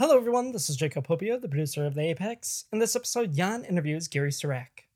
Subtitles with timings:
[0.00, 0.52] Hello, everyone.
[0.52, 2.64] This is Jacob Popio, the producer of The Apex.
[2.72, 4.86] In this episode, Jan interviews Gary Sirak.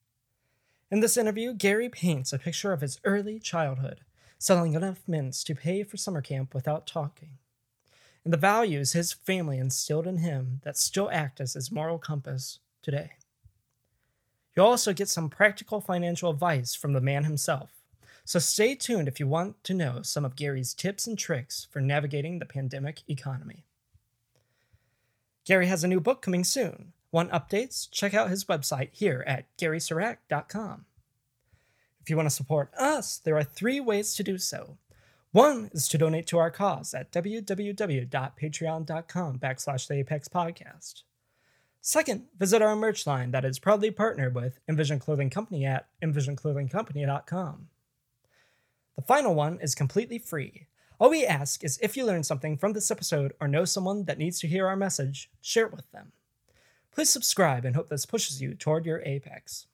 [0.91, 4.00] In this interview, Gary paints a picture of his early childhood,
[4.38, 7.32] selling enough mints to pay for summer camp without talking,
[8.25, 12.61] and the values his family instilled in him that still act as his moral compass
[12.80, 13.11] today.
[14.57, 17.68] You'll also get some practical financial advice from the man himself,
[18.25, 21.82] so stay tuned if you want to know some of Gary's tips and tricks for
[21.82, 23.66] navigating the pandemic economy.
[25.45, 26.95] Gary has a new book coming soon.
[27.12, 27.87] Want updates?
[27.91, 30.87] Check out his website here at garysirak.com.
[32.01, 34.79] If you want to support us, there are three ways to do so.
[35.33, 41.02] One is to donate to our cause at www.patreon.com backslash the Apex Podcast.
[41.80, 47.69] Second, visit our merch line that is proudly partnered with Envision Clothing Company at envisionclothingcompany.com.
[48.97, 50.66] The final one is completely free.
[51.01, 54.16] All we ask is if you learned something from this episode or know someone that
[54.16, 56.12] needs to hear our message, share it with them.
[56.93, 59.66] Please subscribe and hope this pushes you toward your apex.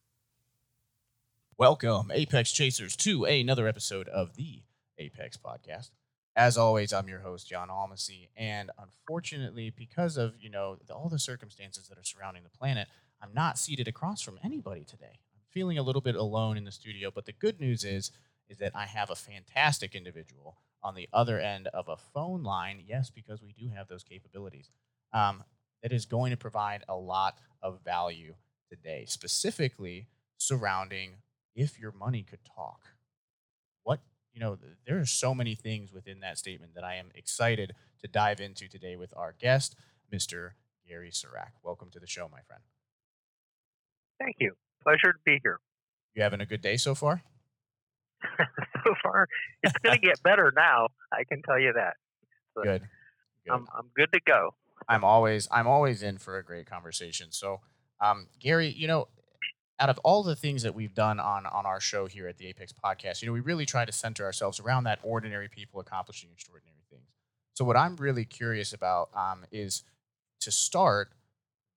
[1.59, 4.63] Welcome, Apex Chasers, to another episode of the
[4.97, 5.91] Apex Podcast.
[6.35, 11.19] As always, I'm your host, John Almacy, and unfortunately, because of you know all the
[11.19, 12.89] circumstances that are surrounding the planet,
[13.21, 15.19] I'm not seated across from anybody today.
[15.35, 18.11] I'm feeling a little bit alone in the studio, but the good news is
[18.49, 22.83] is that I have a fantastic individual on the other end of a phone line.
[22.87, 24.71] Yes, because we do have those capabilities.
[25.13, 25.45] Um,
[25.83, 28.35] that is going to provide a lot of value
[28.69, 31.17] today, specifically surrounding
[31.55, 32.81] if your money could talk.
[33.83, 34.01] What,
[34.33, 38.09] you know, there are so many things within that statement that I am excited to
[38.09, 39.75] dive into today with our guest,
[40.13, 40.51] Mr.
[40.87, 41.53] Gary Sirak.
[41.63, 42.63] Welcome to the show, my friend.
[44.19, 44.55] Thank you.
[44.83, 45.61] Pleasure to be here.
[46.15, 47.23] You having a good day so far?
[48.85, 49.29] so far,
[49.63, 50.89] it's going to get better now.
[51.13, 51.95] I can tell you that.
[52.55, 52.83] So good.
[53.47, 53.53] good.
[53.53, 54.55] I'm, I'm good to go.
[54.89, 57.29] I'm always I'm always in for a great conversation.
[57.31, 57.61] So,
[58.01, 59.09] um, Gary, you know,
[59.79, 62.47] out of all the things that we've done on on our show here at the
[62.47, 66.31] Apex Podcast, you know, we really try to center ourselves around that ordinary people accomplishing
[66.33, 67.09] extraordinary things.
[67.55, 69.83] So, what I'm really curious about um, is
[70.41, 71.11] to start,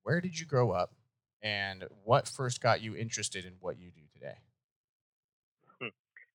[0.04, 0.94] where did you grow up,
[1.42, 4.02] and what first got you interested in what you do?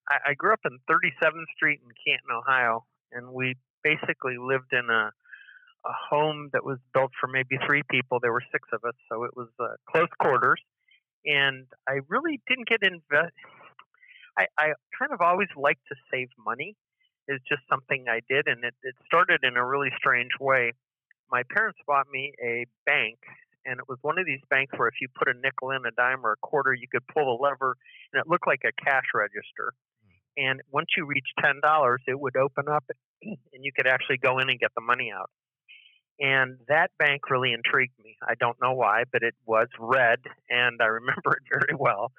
[0.09, 4.89] I, I grew up in 37th Street in Canton, Ohio, and we basically lived in
[4.91, 5.11] a
[5.87, 8.19] a home that was built for maybe three people.
[8.21, 10.61] There were six of us, so it was uh, close quarters.
[11.25, 13.35] And I really didn't get invest.
[14.37, 14.67] I, I
[14.99, 16.77] kind of always liked to save money.
[17.27, 20.73] It's just something I did, and it, it started in a really strange way.
[21.31, 23.19] My parents bought me a bank,
[23.67, 25.91] and it was one of these banks where if you put a nickel in, a
[25.91, 27.77] dime, or a quarter, you could pull a lever,
[28.13, 29.75] and it looked like a cash register
[30.37, 32.85] and once you reach ten dollars, it would open up,
[33.23, 35.31] and you could actually go in and get the money out.
[36.21, 38.17] And that bank really intrigued me.
[38.27, 40.19] I don't know why, but it was red,
[40.51, 42.13] and I remember it very well.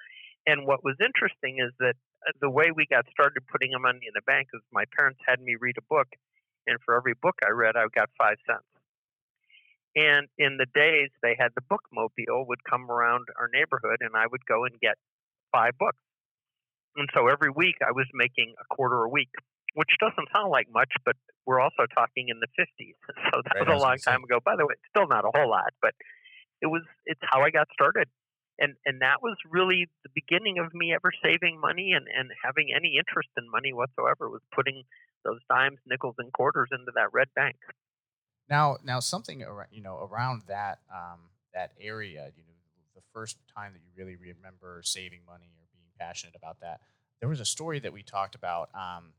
[0.46, 1.94] And what was interesting is that
[2.26, 5.40] uh, the way we got started putting money in the bank is my parents had
[5.40, 6.08] me read a book,
[6.66, 8.64] and for every book I read, I got five cents.
[9.96, 14.26] And in the days they had the bookmobile would come around our neighborhood, and I
[14.30, 14.96] would go and get
[15.52, 15.98] five books.
[17.00, 19.32] And so every week I was making a quarter a week,
[19.74, 21.16] which doesn't sound like much, but
[21.46, 22.94] we're also talking in the 50s.
[23.32, 24.38] So that right, was a long time ago.
[24.44, 25.94] By the way, still not a whole lot, but
[26.60, 28.08] it was it's how I got started.
[28.58, 32.68] And and that was really the beginning of me ever saving money and, and having
[32.74, 34.82] any interest in money whatsoever was putting
[35.24, 37.56] those dimes, nickels, and quarters into that red bank.
[38.48, 42.50] Now, now something around you know around that um, that area, you know,
[42.94, 45.52] the first time that you really remember saving money
[46.00, 46.80] passionate about that.
[47.20, 49.12] There was a story that we talked about, um,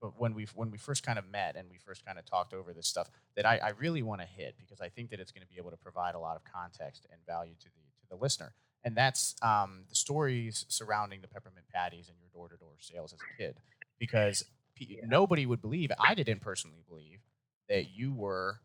[0.00, 2.54] but when we when we first kind of met and we first kind of talked
[2.54, 5.30] over this stuff, that I, I really want to hit because I think that it's
[5.30, 8.06] going to be able to provide a lot of context and value to the to
[8.10, 8.52] the listener.
[8.84, 13.12] And that's um, the stories surrounding the peppermint patties and your door to door sales
[13.12, 13.54] as a kid,
[14.00, 14.44] because
[14.76, 15.02] yeah.
[15.06, 15.92] nobody would believe.
[16.00, 17.20] I didn't personally believe
[17.68, 18.60] that you were,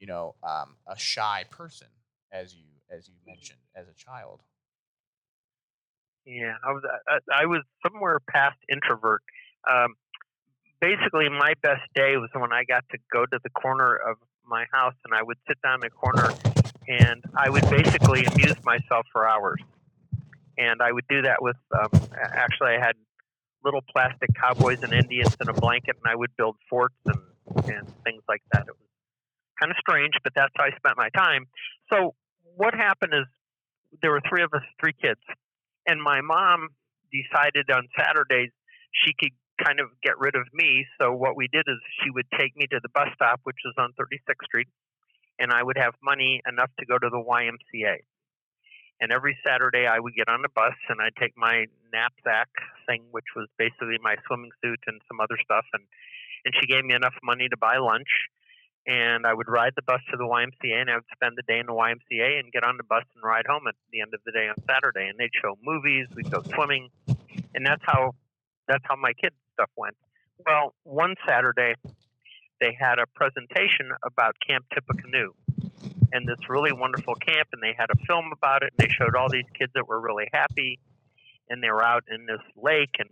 [0.00, 1.88] you know, um, a shy person
[2.32, 4.40] as you as you mentioned as a child.
[6.26, 9.22] Yeah, I was I, I was somewhere past introvert.
[9.70, 9.94] Um,
[10.80, 14.66] basically, my best day was when I got to go to the corner of my
[14.72, 16.30] house and I would sit down in a corner
[16.88, 19.60] and I would basically amuse myself for hours.
[20.58, 21.90] And I would do that with um,
[22.20, 22.96] actually I had
[23.64, 27.18] little plastic cowboys and Indians in a blanket, and I would build forts and
[27.66, 28.62] and things like that.
[28.62, 28.88] It was
[29.60, 31.46] kind of strange, but that's how I spent my time.
[31.92, 32.14] So
[32.56, 33.26] what happened is
[34.02, 35.20] there were three of us, three kids,
[35.86, 36.68] and my mom
[37.12, 38.50] decided on Saturdays
[38.92, 40.86] she could kind of get rid of me.
[41.00, 43.74] So what we did is she would take me to the bus stop, which was
[43.78, 44.68] on 36th Street,
[45.38, 48.04] and I would have money enough to go to the YMCA.
[49.00, 52.48] And every Saturday, I would get on the bus and I'd take my knapsack
[52.86, 55.84] thing, which was basically my swimming suit and some other stuff, and
[56.46, 58.30] and she gave me enough money to buy lunch.
[58.86, 61.58] And I would ride the bus to the YMCA, and I would spend the day
[61.58, 64.20] in the YMCA and get on the bus and ride home at the end of
[64.24, 65.08] the day on Saturday.
[65.08, 66.88] And they'd show movies, we'd go swimming,
[67.54, 68.14] and that's how
[68.68, 69.96] that's how my kids stuff went.
[70.44, 71.74] Well, one Saturday,
[72.60, 75.32] they had a presentation about Camp Tippecanoe
[76.12, 78.72] and this really wonderful camp, and they had a film about it.
[78.78, 80.78] And they showed all these kids that were really happy,
[81.48, 83.10] and they were out in this lake and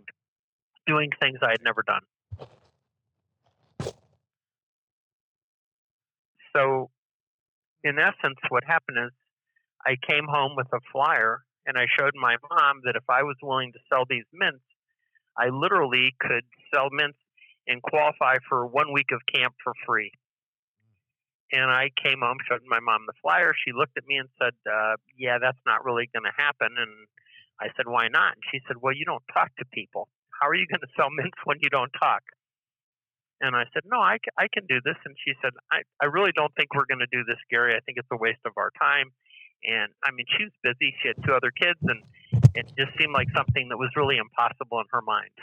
[0.87, 2.01] doing things I had never done.
[6.55, 6.89] So,
[7.83, 9.11] in essence, what happened is
[9.85, 13.35] I came home with a flyer and I showed my mom that if I was
[13.41, 14.63] willing to sell these mints,
[15.37, 17.17] I literally could sell mints
[17.67, 20.11] and qualify for one week of camp for free.
[21.51, 23.53] And I came home, showed my mom the flyer.
[23.53, 27.07] She looked at me and said, uh, "Yeah, that's not really going to happen." And
[27.59, 30.09] I said, "Why not?" And she said, "Well, you don't talk to people.
[30.41, 32.23] How are you going to sell mints when you don't talk?"
[33.41, 36.31] And I said, "No, I, I can do this." And she said, "I, I really
[36.35, 37.75] don't think we're going to do this, Gary.
[37.75, 39.11] I think it's a waste of our time."
[39.65, 40.95] And I mean, she was busy.
[41.01, 42.03] She had two other kids, and
[42.53, 45.35] it just seemed like something that was really impossible in her mind.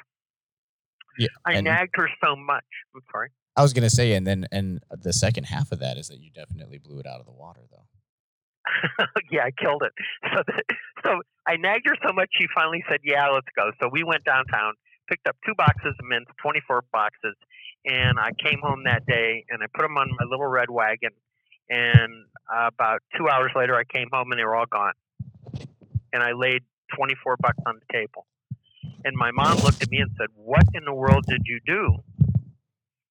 [1.19, 2.65] Yeah, I nagged her so much.
[2.94, 3.29] I'm sorry.
[3.56, 6.31] I was gonna say, and then and the second half of that is that you
[6.31, 7.85] definitely blew it out of the water, though.
[9.31, 9.93] yeah, I killed it.
[10.33, 10.62] So, the,
[11.03, 14.25] so I nagged her so much, she finally said, "Yeah, let's go." So we went
[14.25, 14.75] downtown,
[15.09, 17.35] picked up two boxes of mints, twenty-four boxes,
[17.84, 21.11] and I came home that day and I put them on my little red wagon.
[21.69, 24.93] And uh, about two hours later, I came home and they were all gone.
[26.12, 26.62] And I laid
[26.94, 28.26] twenty-four bucks on the table.
[29.05, 31.96] And my mom looked at me and said, "What in the world did you do?"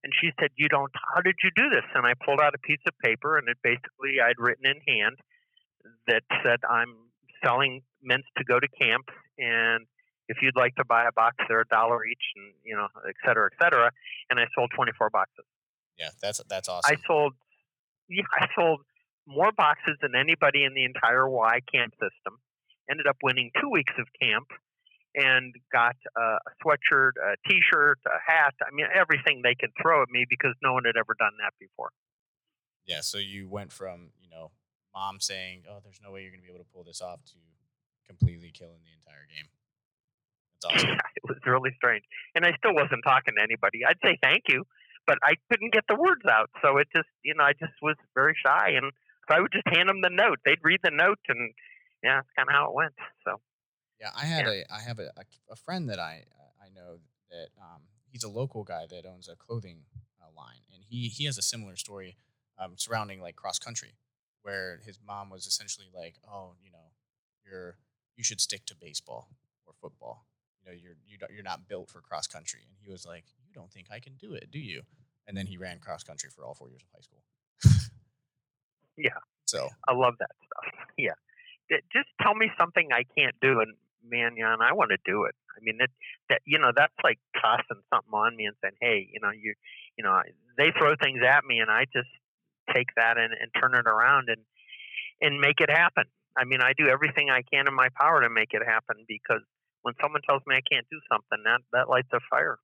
[0.03, 0.91] And she said, "You don't.
[1.15, 3.57] How did you do this?" And I pulled out a piece of paper, and it
[3.63, 5.17] basically I'd written in hand
[6.07, 6.93] that said, "I'm
[7.43, 9.09] selling mints to go to camp,
[9.39, 9.85] and
[10.31, 13.17] if you'd like to buy a box, they're a dollar each, and you know, et
[13.25, 13.91] cetera, et cetera."
[14.29, 15.45] And I sold 24 boxes.
[15.99, 16.89] Yeah, that's that's awesome.
[16.91, 17.33] I sold,
[18.09, 18.79] yeah, I sold
[19.27, 22.39] more boxes than anybody in the entire Y camp system.
[22.89, 24.47] Ended up winning two weeks of camp,
[25.15, 28.53] and got a sweatshirt, a T-shirt, a hat.
[28.65, 31.53] I mean, everything they could throw at me because no one had ever done that
[31.59, 31.91] before.
[32.85, 34.51] yeah, so you went from you know
[34.93, 37.37] mom saying, "Oh, there's no way you're gonna be able to pull this off," to
[38.07, 39.47] completely killing the entire game.
[40.71, 40.89] Awesome.
[41.15, 42.03] it was really strange.
[42.35, 43.81] And I still wasn't talking to anybody.
[43.87, 44.63] I'd say thank you,
[45.07, 46.49] but I couldn't get the words out.
[46.61, 48.77] So it just, you know, I just was very shy.
[48.77, 48.91] And
[49.29, 50.39] so I would just hand them the note.
[50.45, 51.53] They'd read the note, and
[52.03, 52.93] yeah, that's kind of how it went.
[53.25, 53.39] So
[53.99, 56.25] Yeah, I had a I have a, a, a friend that I
[56.61, 56.99] I know
[57.29, 57.81] that um,
[58.11, 59.83] he's a local guy that owns a clothing
[60.21, 62.17] uh, line, and he he has a similar story
[62.59, 63.93] um, surrounding like cross country,
[64.41, 66.91] where his mom was essentially like, oh, you know,
[67.45, 67.77] you're
[68.17, 69.29] you should stick to baseball
[69.65, 70.25] or football.
[70.63, 73.25] You know, you're you don't, you're not built for cross country, and he was like,
[73.47, 74.81] you don't think I can do it, do you?
[75.27, 77.23] And then he ran cross country for all four years of high school.
[78.97, 79.17] Yeah.
[79.45, 80.87] So I love that stuff.
[80.97, 81.15] Yeah.
[81.93, 83.73] Just tell me something I can't do, and
[84.03, 85.33] man, yeah, and I want to do it.
[85.55, 85.89] I mean, that
[86.29, 89.55] that you know, that's like tossing something on me and saying, hey, you know, you
[89.97, 90.21] you know,
[90.57, 92.09] they throw things at me, and I just
[92.73, 94.41] take that and, and turn it around and
[95.21, 96.05] and make it happen.
[96.35, 99.41] I mean, I do everything I can in my power to make it happen because
[99.81, 102.59] when someone tells me I can't do something, that that lights a fire.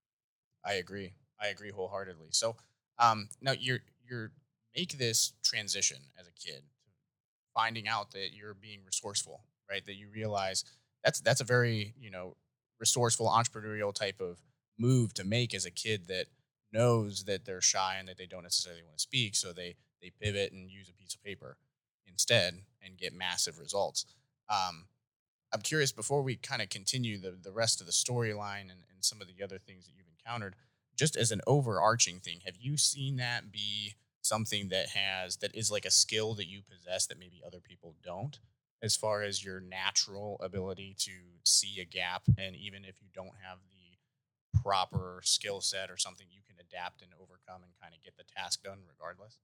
[0.66, 1.14] I agree.
[1.40, 2.30] I agree wholeheartedly.
[2.32, 2.56] So,
[3.00, 4.32] um, now you're you're
[4.76, 6.64] make this transition as a kid,
[7.54, 9.86] finding out that you're being resourceful, right?
[9.86, 10.64] That you realize
[11.04, 12.36] that's that's a very you know
[12.80, 14.40] resourceful entrepreneurial type of
[14.78, 16.28] move to make as a kid that
[16.72, 20.12] knows that they're shy and that they don't necessarily want to speak, so they they
[20.22, 21.58] pivot and use a piece of paper
[22.08, 24.06] instead and get massive results.
[24.50, 24.86] Um,
[25.58, 29.02] I'm curious before we kind of continue the the rest of the storyline and, and
[29.02, 30.56] some of the other things that you've encountered,
[30.96, 35.72] just as an overarching thing, have you seen that be something that has that is
[35.72, 38.38] like a skill that you possess that maybe other people don't?
[38.84, 41.12] As far as your natural ability to
[41.44, 46.28] see a gap, and even if you don't have the proper skill set or something,
[46.30, 49.40] you can adapt and overcome and kind of get the task done regardless.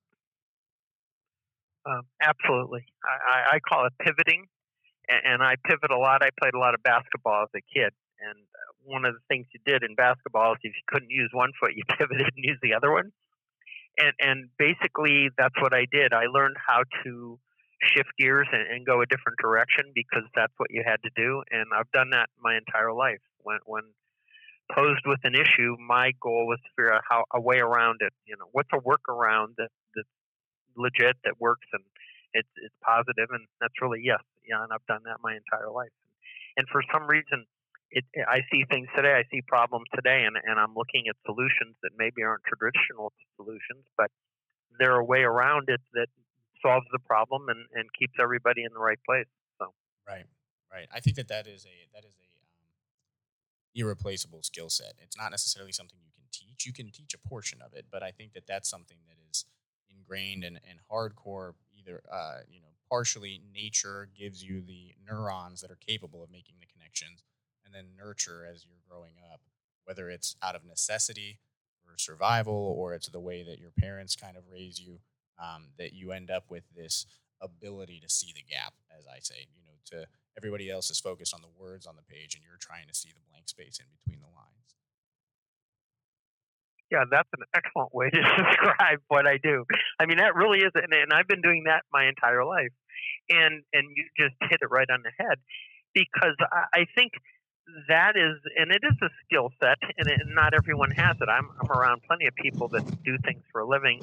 [1.88, 2.86] Um, absolutely.
[3.04, 4.46] I, I, I call it pivoting,
[5.10, 6.24] and, I pivot a lot.
[6.24, 8.40] I played a lot of basketball as a kid, and
[8.84, 11.72] one of the things you did in basketball is if you couldn't use one foot,
[11.76, 13.12] you pivoted and used the other one.
[13.98, 16.14] And and basically, that's what I did.
[16.14, 17.40] I learned how to
[17.82, 21.44] shift gears and, and go a different direction because that's what you had to do.
[21.52, 23.22] And I've done that my entire life.
[23.42, 23.84] When when
[24.72, 28.14] posed with an issue, my goal was to figure out how a way around it.
[28.26, 30.06] You know, what's a workaround that that
[30.76, 31.84] legit, that works, and
[32.34, 35.94] it's it's positive, and that's really yes, yeah, and I've done that my entire life.
[36.58, 37.46] And for some reason,
[37.92, 41.78] it, I see things today, I see problems today, and, and I'm looking at solutions
[41.84, 44.10] that maybe aren't traditional solutions, but
[44.80, 46.08] they're a way around it that
[46.62, 49.30] solves the problem and, and keeps everybody in the right place.
[49.60, 49.74] So
[50.08, 50.26] right,
[50.72, 50.88] right.
[50.94, 52.74] I think that that is a that is a um,
[53.76, 54.94] irreplaceable skill set.
[55.02, 56.66] It's not necessarily something you can teach.
[56.66, 59.46] You can teach a portion of it, but I think that that's something that is
[59.90, 61.54] ingrained and, and hardcore.
[61.78, 66.54] Either uh, you know, partially nature gives you the neurons that are capable of making
[66.60, 67.24] the connections
[67.66, 69.42] and then nurture as you're growing up,
[69.86, 71.40] whether it's out of necessity
[71.88, 75.00] or survival or it's the way that your parents kind of raise you,
[75.42, 77.08] um, that you end up with this
[77.42, 80.08] ability to see the gap, as I say, you know, to
[80.38, 83.10] everybody else is focused on the words on the page and you're trying to see
[83.10, 84.76] the blank space in between the lines.
[86.94, 89.66] Yeah, that's an excellent way to describe what I do.
[90.00, 92.70] I mean, that really is, and, and I've been doing that my entire life.
[93.30, 95.40] And and you just hit it right on the head
[95.94, 97.14] because I, I think
[97.88, 101.30] that is, and it is a skill set, and it, not everyone has it.
[101.30, 104.02] I'm, I'm around plenty of people that do things for a living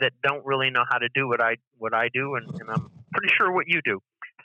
[0.00, 2.90] that don't really know how to do what I what I do, and, and I'm
[3.12, 4.00] pretty sure what you do.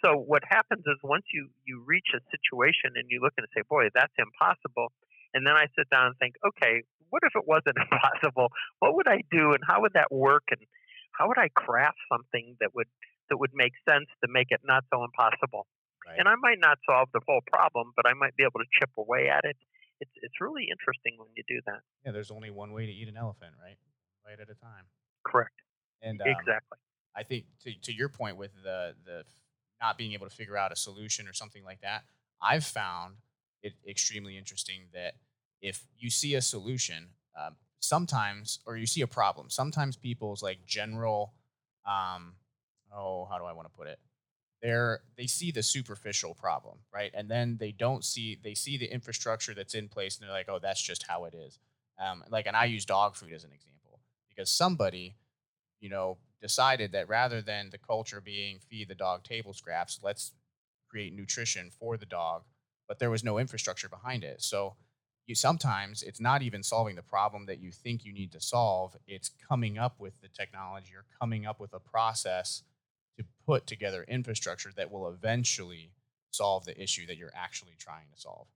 [0.05, 3.63] So what happens is once you you reach a situation and you look and say,
[3.67, 4.91] "Boy, that's impossible,"
[5.38, 6.82] and then I sit down and think, "Okay,
[7.13, 8.50] what if it wasn't impossible?
[8.79, 10.60] What would I do, and how would that work, and
[11.13, 12.89] how would I craft something that would
[13.29, 15.70] that would make sense to make it not so impossible?"
[16.01, 16.17] Right.
[16.17, 18.89] And I might not solve the whole problem, but I might be able to chip
[18.98, 19.58] away at it.
[20.01, 21.82] It's it's really interesting when you do that.
[22.06, 23.77] Yeah, there's only one way to eat an elephant, right?
[24.25, 24.89] Bite at a time.
[25.24, 25.53] Correct.
[26.01, 26.77] And um, exactly.
[27.15, 29.24] I think to to your point with the the
[29.82, 32.03] not being able to figure out a solution or something like that,
[32.41, 33.15] I've found
[33.63, 35.15] it extremely interesting that
[35.61, 37.09] if you see a solution,
[37.39, 41.33] um, sometimes or you see a problem, sometimes people's like general,
[41.85, 42.33] um,
[42.93, 43.99] oh, how do I want to put it?
[44.61, 47.11] they're they see the superficial problem right?
[47.13, 50.49] And then they don't see they see the infrastructure that's in place and they're like
[50.49, 51.59] oh that's just how it is.
[51.99, 53.99] Um, like and i use dog food as an example
[54.29, 55.15] because somebody
[55.79, 60.33] you know decided that rather than the culture being feed the dog table scraps let's
[60.89, 62.43] create nutrition for the dog
[62.87, 64.41] but there was no infrastructure behind it.
[64.41, 64.75] So
[65.27, 68.96] you sometimes it's not even solving the problem that you think you need to solve
[69.05, 72.63] it's coming up with the technology or coming up with a process
[73.17, 75.91] to put together infrastructure that will eventually
[76.31, 78.48] solve the issue that you're actually trying to solve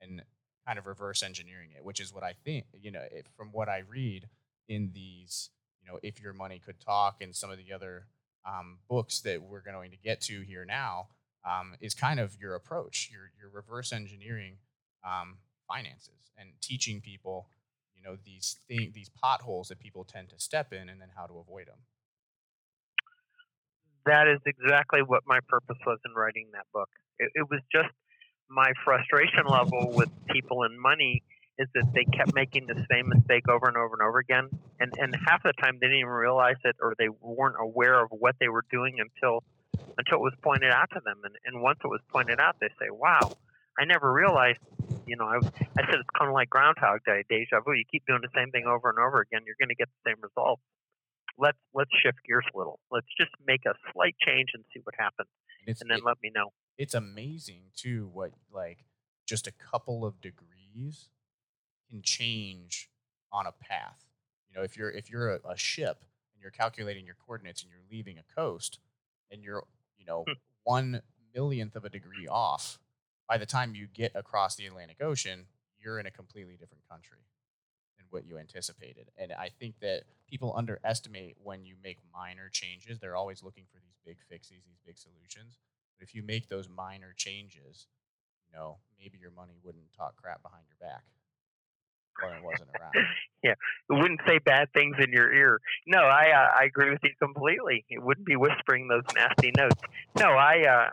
[0.00, 0.22] and
[0.66, 3.68] kind of reverse engineering it which is what i think you know it, from what
[3.68, 4.28] i read
[4.68, 5.50] in these
[5.80, 8.06] you know if your money could talk and some of the other
[8.46, 11.08] um, books that we're going to get to here now
[11.44, 14.56] um, is kind of your approach you're, you're reverse engineering
[15.04, 15.36] um,
[15.70, 17.48] finances and teaching people
[17.94, 21.26] you know these thing, these potholes that people tend to step in and then how
[21.26, 21.78] to avoid them
[24.06, 26.88] that is exactly what my purpose was in writing that book.
[27.18, 27.92] It, it was just
[28.48, 31.22] my frustration level with people and money
[31.58, 34.48] is that they kept making the same mistake over and over and over again,
[34.80, 38.08] and and half the time they didn't even realize it or they weren't aware of
[38.10, 39.42] what they were doing until
[39.98, 41.20] until it was pointed out to them.
[41.22, 43.36] And and once it was pointed out, they say, "Wow,
[43.80, 44.60] I never realized."
[45.06, 47.72] You know, I I said it's kind of like Groundhog Day, deja vu.
[47.72, 50.10] You keep doing the same thing over and over again, you're going to get the
[50.10, 50.62] same results
[51.40, 52.78] let's let's shift gears a little.
[52.90, 55.28] Let's just make a slight change and see what happens,
[55.66, 56.52] and, and then it, let me know.
[56.78, 58.84] It's amazing too what like
[59.26, 61.08] just a couple of degrees
[61.88, 62.90] can change
[63.32, 64.04] on a path.
[64.48, 67.70] You know, if you're if you're a, a ship and you're calculating your coordinates and
[67.70, 68.78] you're leaving a coast
[69.32, 69.64] and you're
[69.98, 70.34] you know hmm.
[70.64, 71.02] one
[71.34, 72.78] millionth of a degree off,
[73.30, 75.46] by the time you get across the Atlantic Ocean,
[75.78, 77.22] you're in a completely different country
[77.96, 79.08] than what you anticipated.
[79.16, 82.98] And I think that people underestimate when you make minor changes.
[82.98, 85.58] They're always looking for these big fixes, these big solutions.
[85.96, 87.86] But if you make those minor changes,
[88.50, 91.04] you know, maybe your money wouldn't talk crap behind your back
[92.22, 92.92] it wasn't around.
[93.42, 95.60] yeah, it wouldn't say bad things in your ear.
[95.86, 97.84] No, I uh, I agree with you completely.
[97.88, 99.80] It wouldn't be whispering those nasty notes.
[100.18, 100.90] No, I uh,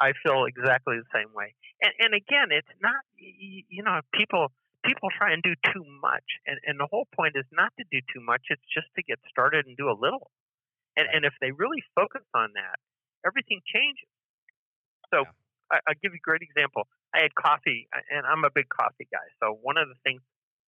[0.00, 1.54] I, I feel exactly the same way.
[1.82, 4.48] And and again, it's not you know people
[4.84, 6.24] people try and do too much.
[6.46, 9.18] And, and the whole point is not to do too much, it's just to get
[9.28, 10.30] started and do a little.
[10.96, 11.16] And, right.
[11.16, 12.78] and if they really focus on that,
[13.26, 14.12] everything changes.
[15.08, 15.80] So yeah.
[15.80, 16.86] I, I'll give you a great example.
[17.16, 19.24] I had coffee, and I'm a big coffee guy.
[19.40, 20.20] So one of the things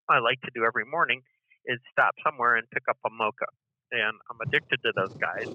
[0.09, 1.23] I like to do every morning
[1.67, 3.47] is stop somewhere and pick up a mocha.
[3.93, 5.49] And I'm addicted to those guys.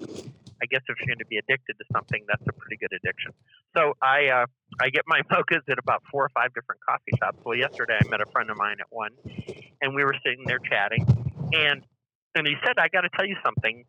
[0.62, 3.32] I guess if you're going to be addicted to something, that's a pretty good addiction.
[3.76, 4.46] So I uh,
[4.80, 7.38] I get my mochas at about four or five different coffee shops.
[7.44, 9.12] Well, yesterday I met a friend of mine at one,
[9.82, 11.06] and we were sitting there chatting,
[11.52, 11.82] and
[12.34, 13.84] and he said, "I got to tell you something.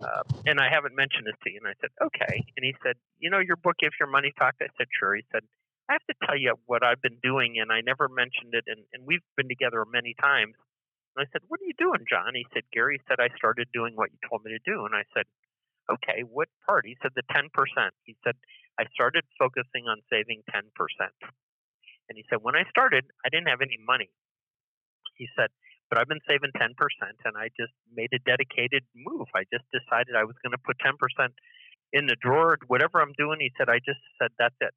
[0.00, 1.60] uh, and I haven't mentioned this to you.
[1.64, 2.44] And I said, okay.
[2.56, 4.58] And he said, you know, your book, If Your Money Talks.
[4.62, 5.16] I said, sure.
[5.16, 5.42] He said,
[5.88, 8.64] I have to tell you what I've been doing, and I never mentioned it.
[8.66, 10.54] And, and we've been together many times.
[11.14, 12.34] And I said, what are you doing, John?
[12.34, 14.84] He said, Gary said I started doing what you told me to do.
[14.84, 15.24] And I said,
[15.88, 16.84] okay, what part?
[16.84, 17.48] He said, the 10%.
[18.04, 18.34] He said,
[18.78, 20.66] I started focusing on saving 10%.
[22.08, 24.10] And he said, when I started, I didn't have any money.
[25.16, 25.48] He said,
[25.88, 26.74] but I've been saving 10%,
[27.24, 29.30] and I just made a dedicated move.
[29.34, 30.98] I just decided I was going to put 10%
[31.92, 33.38] in the drawer, whatever I'm doing.
[33.38, 34.74] He said, I just said, that's it.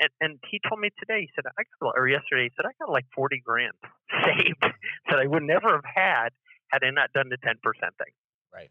[0.00, 2.72] And, and he told me today, he said, I got, or yesterday, he said, I
[2.80, 3.76] got like 40 grand
[4.24, 6.30] saved that I would never have had
[6.72, 8.14] had I not done the 10% thing.
[8.52, 8.70] Right.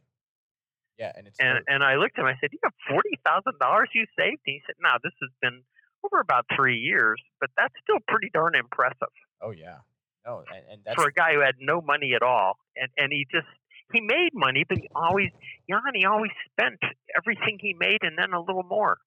[0.98, 1.12] Yeah.
[1.16, 4.42] And it's, And, and I looked at him, I said, You have $40,000 you saved?
[4.48, 5.62] And he said, No, this has been
[6.04, 9.78] over about three years, but that's still pretty darn impressive oh, yeah.
[10.26, 12.58] No, and, and that's, for a guy who had no money at all.
[12.76, 13.48] And, and he just,
[13.94, 15.30] he made money, but he always,
[15.70, 16.80] Jan, he always spent
[17.18, 18.98] everything he made and then a little more.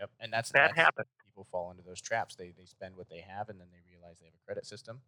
[0.00, 0.10] Yep.
[0.20, 1.06] And that's, That happened.
[1.24, 2.34] people fall into those traps.
[2.36, 5.00] They, they spend what they have and then they realize they have a credit system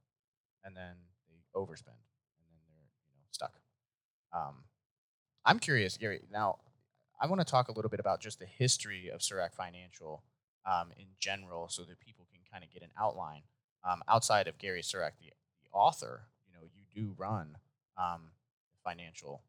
[0.64, 0.94] and then
[1.28, 2.00] they overspend
[2.38, 3.54] and then they're, you know, stuck.
[4.32, 4.64] Um,
[5.44, 6.20] I'm curious, Gary.
[6.30, 6.58] Now,
[7.20, 10.22] I want to talk a little bit about just the history of Sirak Financial
[10.70, 13.42] um, in general, so that people can kind of get an outline.
[13.82, 15.32] Um, outside of Gary Sirak, the,
[15.62, 17.56] the author, you know, you do run
[17.96, 18.32] um,
[18.84, 19.42] financial.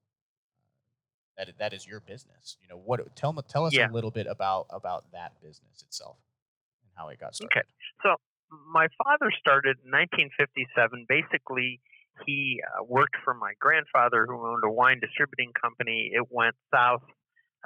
[1.46, 2.58] That that is your business.
[2.62, 3.16] You know what?
[3.16, 3.90] Tell tell us Yeah.
[3.90, 6.18] a little bit about about that business itself
[6.84, 7.58] and how it got started.
[7.58, 7.68] Okay.
[8.04, 8.16] So
[8.72, 11.06] my father started in 1957.
[11.10, 11.80] Basically,
[12.26, 16.12] he uh, worked for my grandfather, who owned a wine distributing company.
[16.14, 17.02] It went south,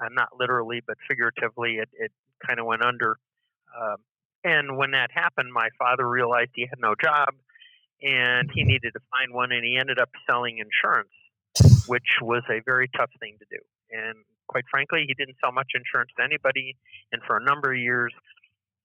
[0.01, 1.77] uh, not literally, but figuratively.
[1.77, 2.11] It, it
[2.45, 3.17] kind of went under.
[3.75, 3.97] Um,
[4.45, 7.33] and when that happened, my father realized he had no job,
[8.01, 9.51] and he needed to find one.
[9.51, 11.09] And he ended up selling insurance,
[11.87, 13.61] which was a very tough thing to do.
[13.91, 16.75] And quite frankly, he didn't sell much insurance to anybody.
[17.11, 18.13] And for a number of years,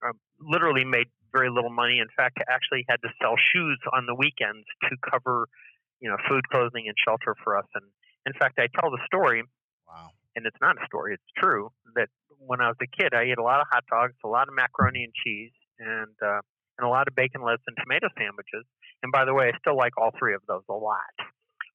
[0.05, 1.99] uh, literally made very little money.
[1.99, 5.47] In fact, actually had to sell shoes on the weekends to cover,
[5.99, 7.65] you know, food, clothing, and shelter for us.
[7.75, 7.85] And
[8.25, 9.43] in fact, I tell the story,
[9.87, 10.11] Wow.
[10.35, 11.69] and it's not a story; it's true.
[11.95, 14.47] That when I was a kid, I ate a lot of hot dogs, a lot
[14.47, 16.39] of macaroni and cheese, and uh,
[16.77, 18.65] and a lot of bacon, lettuce, and tomato sandwiches.
[19.03, 21.13] And by the way, I still like all three of those a lot.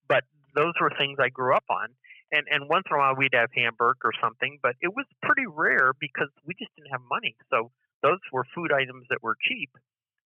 [0.08, 0.24] But
[0.56, 1.88] those were things I grew up on.
[2.32, 5.46] And and once in a while we'd have hamburger or something, but it was pretty
[5.46, 7.36] rare because we just didn't have money.
[7.50, 7.70] So
[8.02, 9.70] those were food items that were cheap.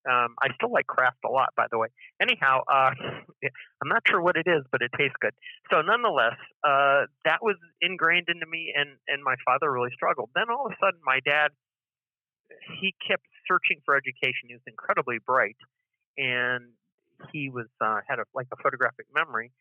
[0.09, 1.89] Um, I still like Kraft a lot, by the way.
[2.23, 2.93] Anyhow, uh,
[3.45, 5.35] I'm not sure what it is, but it tastes good.
[5.71, 10.31] So nonetheless, uh, that was ingrained into me, and and my father really struggled.
[10.35, 11.51] Then all of a sudden, my dad,
[12.81, 14.49] he kept searching for education.
[14.49, 15.61] He was incredibly bright,
[16.17, 16.73] and
[17.33, 19.53] he was uh, had a, like a photographic memory.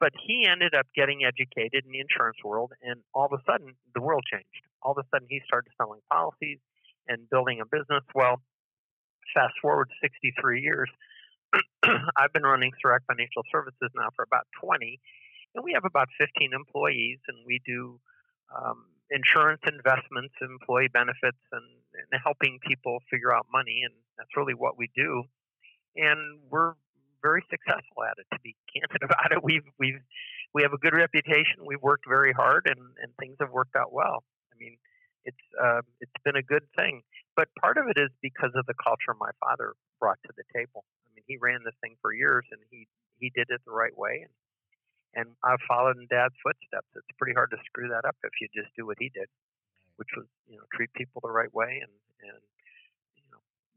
[0.00, 3.74] But he ended up getting educated in the insurance world, and all of a sudden,
[3.94, 4.62] the world changed.
[4.82, 6.58] All of a sudden, he started selling policies
[7.08, 8.04] and building a business.
[8.14, 8.40] Well,
[9.34, 10.88] fast forward 63 years,
[12.16, 15.00] I've been running Sirak Financial Services now for about 20,
[15.54, 17.98] and we have about 15 employees, and we do
[18.54, 24.54] um, insurance investments, employee benefits, and, and helping people figure out money, and that's really
[24.54, 25.24] what we do.
[25.96, 26.74] And we're
[27.22, 28.26] very successful at it.
[28.32, 30.00] To be candid about it, we've we've
[30.54, 31.66] we have a good reputation.
[31.66, 34.24] We've worked very hard, and and things have worked out well.
[34.52, 34.76] I mean,
[35.24, 37.02] it's uh, it's been a good thing.
[37.36, 40.84] But part of it is because of the culture my father brought to the table.
[41.06, 43.96] I mean, he ran this thing for years, and he he did it the right
[43.96, 44.34] way, and
[45.14, 46.88] and I've followed in Dad's footsteps.
[46.94, 49.28] It's pretty hard to screw that up if you just do what he did,
[49.96, 51.92] which was you know treat people the right way and
[52.28, 52.40] and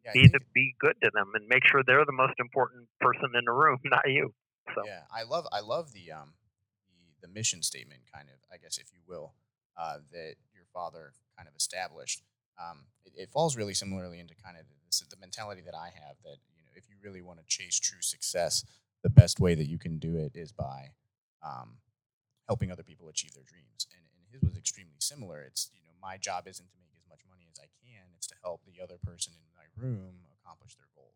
[0.06, 3.32] Yeah, be the, be good to them and make sure they're the most important person
[3.38, 4.34] in the room, not you.
[4.76, 6.34] So Yeah, I love I love the um
[6.90, 9.34] the the mission statement kind of I guess if you will
[9.78, 12.24] uh, that your father kind of established.
[12.60, 16.18] Um, it, it falls really similarly into kind of this, the mentality that I have
[16.24, 18.66] that you know if you really want to chase true success,
[19.04, 20.94] the best way that you can do it is by
[21.42, 21.82] um,
[22.48, 23.88] helping other people achieve their dreams.
[23.94, 25.42] And, and his was extremely similar.
[25.42, 28.28] It's you know my job isn't to make as much money as I can; it's
[28.28, 29.42] to help the other person in
[29.78, 31.16] room accomplish their goals.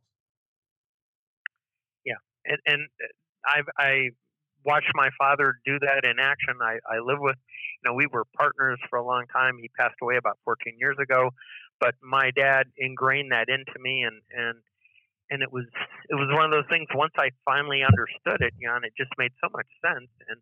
[2.06, 3.08] Yeah, and and uh,
[3.46, 4.10] I I
[4.64, 6.56] watched my father do that in action.
[6.62, 7.38] I I live with,
[7.84, 9.58] you know, we were partners for a long time.
[9.60, 11.30] He passed away about 14 years ago,
[11.80, 14.58] but my dad ingrained that into me, and and
[15.30, 15.66] and it was
[16.10, 16.88] it was one of those things.
[16.94, 20.10] Once I finally understood it, Jan, it just made so much sense.
[20.30, 20.40] And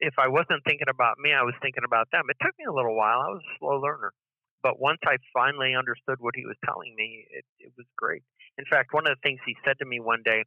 [0.00, 2.24] if I wasn't thinking about me, I was thinking about them.
[2.28, 3.20] It took me a little while.
[3.20, 4.12] I was a slow learner,
[4.62, 8.22] but once I finally understood what he was telling me, it it was great.
[8.58, 10.44] In fact, one of the things he said to me one day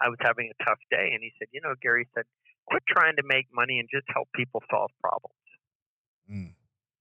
[0.00, 2.24] I was having a tough day, and he said, "You know, Gary said,
[2.66, 5.34] quit trying to make money and just help people solve problems.
[6.28, 6.54] Mm.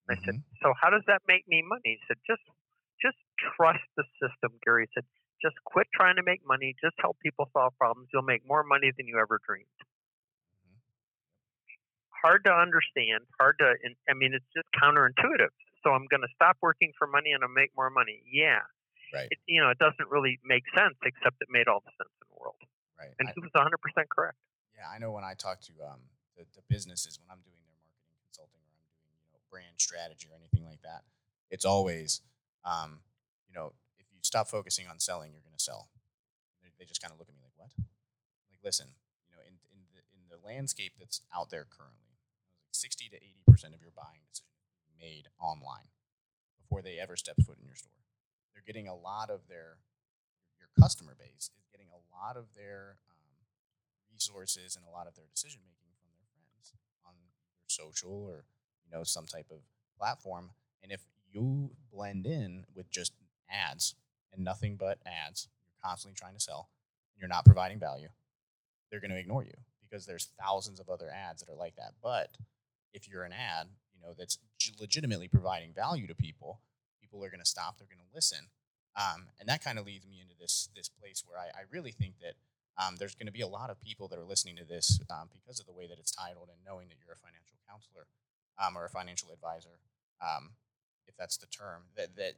[0.09, 0.43] I said, Mhm.
[0.61, 1.81] so how does that make me money?
[1.97, 2.43] He said, just
[3.01, 3.17] just
[3.55, 5.05] trust the system, Gary said.
[5.41, 6.75] Just quit trying to make money.
[6.83, 8.09] Just help people solve problems.
[8.13, 9.67] You'll make more money than you ever dreamed.
[10.65, 10.79] Mhm.
[12.21, 13.25] Hard to understand.
[13.39, 13.75] Hard to.
[14.09, 15.53] I mean, it's just counterintuitive.
[15.83, 18.23] So I'm going to stop working for money and I'll make more money.
[18.31, 18.63] Yeah.
[19.13, 19.27] Right.
[19.31, 22.27] It, you know, it doesn't really make sense, except it made all the sense in
[22.29, 22.59] the world.
[22.99, 23.15] Right.
[23.17, 23.73] And I- he was 100%
[24.09, 24.37] correct.
[24.77, 25.99] Yeah, I know when I talk to um,
[26.39, 29.75] the, the businesses when I'm doing their marketing consulting or I'm doing you know brand
[29.75, 31.03] strategy or anything like that,
[31.51, 32.23] it's always
[32.63, 33.03] um,
[33.51, 35.91] you know if you stop focusing on selling, you're going to sell.
[36.63, 37.75] They, they just kind of look at me like what?
[38.47, 38.87] Like listen,
[39.27, 42.15] you know in in the in the landscape that's out there currently,
[42.71, 44.58] sixty to eighty percent of your buying decisions is
[44.99, 45.89] made online
[46.57, 47.91] before they ever step foot in your store.
[48.53, 49.77] They're getting a lot of their
[50.59, 53.39] your customer base is getting a lot of their um,
[54.11, 56.73] resources and a lot of their decision making from their friends
[57.05, 57.13] on
[57.67, 58.43] social or
[58.85, 59.59] you know some type of
[59.97, 60.51] platform.
[60.83, 63.13] And if you blend in with just
[63.49, 63.95] ads
[64.33, 66.69] and nothing but ads, you're constantly trying to sell,
[67.13, 68.09] and you're not providing value,
[68.89, 71.93] they're going to ignore you because there's thousands of other ads that are like that.
[72.01, 72.37] But
[72.93, 73.67] if you're an ad,
[73.99, 74.39] you know that's
[74.79, 76.61] legitimately providing value to people,
[77.01, 77.77] people are going to stop.
[77.77, 78.47] They're going to listen,
[78.95, 81.91] um, and that kind of leads me into this this place where I, I really
[81.91, 82.35] think that
[82.79, 85.27] um, there's going to be a lot of people that are listening to this um,
[85.33, 88.07] because of the way that it's titled and knowing that you're a financial counselor
[88.55, 89.75] um, or a financial advisor,
[90.23, 90.51] um,
[91.07, 92.33] if that's the term, that, that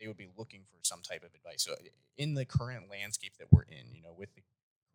[0.00, 1.62] they would be looking for some type of advice.
[1.62, 1.74] So,
[2.18, 4.42] in the current landscape that we're in, you know, with the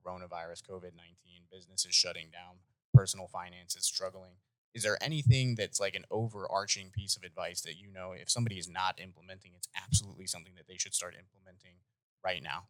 [0.03, 2.59] coronavirus, COVID 19, businesses shutting down,
[2.93, 4.33] personal finances struggling,
[4.73, 8.57] is there anything that's like an overarching piece of advice that you know if somebody
[8.57, 11.75] is not implementing, it's absolutely something that they should start implementing
[12.23, 12.63] right now?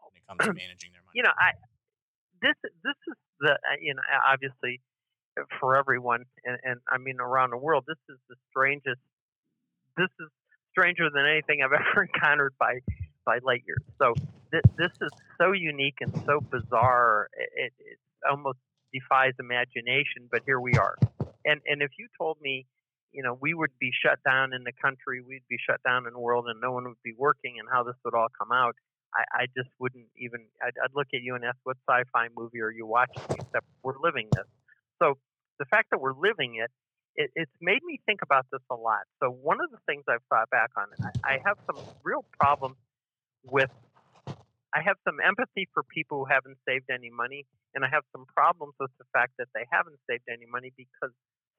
[0.00, 1.14] When it comes to managing their money.
[1.14, 1.52] You know, I
[2.40, 4.80] this this is the uh, you know obviously
[5.38, 9.00] uh, for everyone and, and I mean around the world this is the strangest
[9.96, 10.28] this is
[10.70, 12.80] stranger than anything I've ever encountered by
[13.24, 13.82] by light years.
[13.98, 14.14] So
[14.50, 17.28] th- this is so unique and so bizarre.
[17.54, 18.58] It, it almost
[18.92, 20.96] defies imagination, but here we are.
[21.44, 22.66] And and if you told me,
[23.12, 26.12] you know, we would be shut down in the country, we'd be shut down in
[26.12, 28.74] the world, and no one would be working, and how this would all come out,
[29.14, 30.46] I, I just wouldn't even.
[30.62, 33.98] I'd, I'd look at you and ask, "What sci-fi movie are you watching?" Except we're
[34.02, 34.46] living this.
[35.00, 35.18] So
[35.58, 36.70] the fact that we're living it,
[37.16, 39.02] it, it's made me think about this a lot.
[39.22, 40.86] So one of the things I've thought back on,
[41.24, 42.76] I, I have some real problems
[43.44, 43.70] with.
[44.72, 47.44] I have some empathy for people who haven't saved any money,
[47.76, 51.12] and I have some problems with the fact that they haven't saved any money because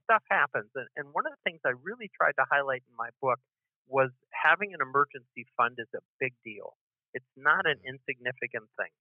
[0.10, 0.70] stuff happens.
[0.74, 3.40] And, and one of the things I really tried to highlight in my book
[3.88, 6.74] was having an emergency fund is a big deal.
[7.14, 8.02] It's not an mm-hmm.
[8.02, 8.94] insignificant thing.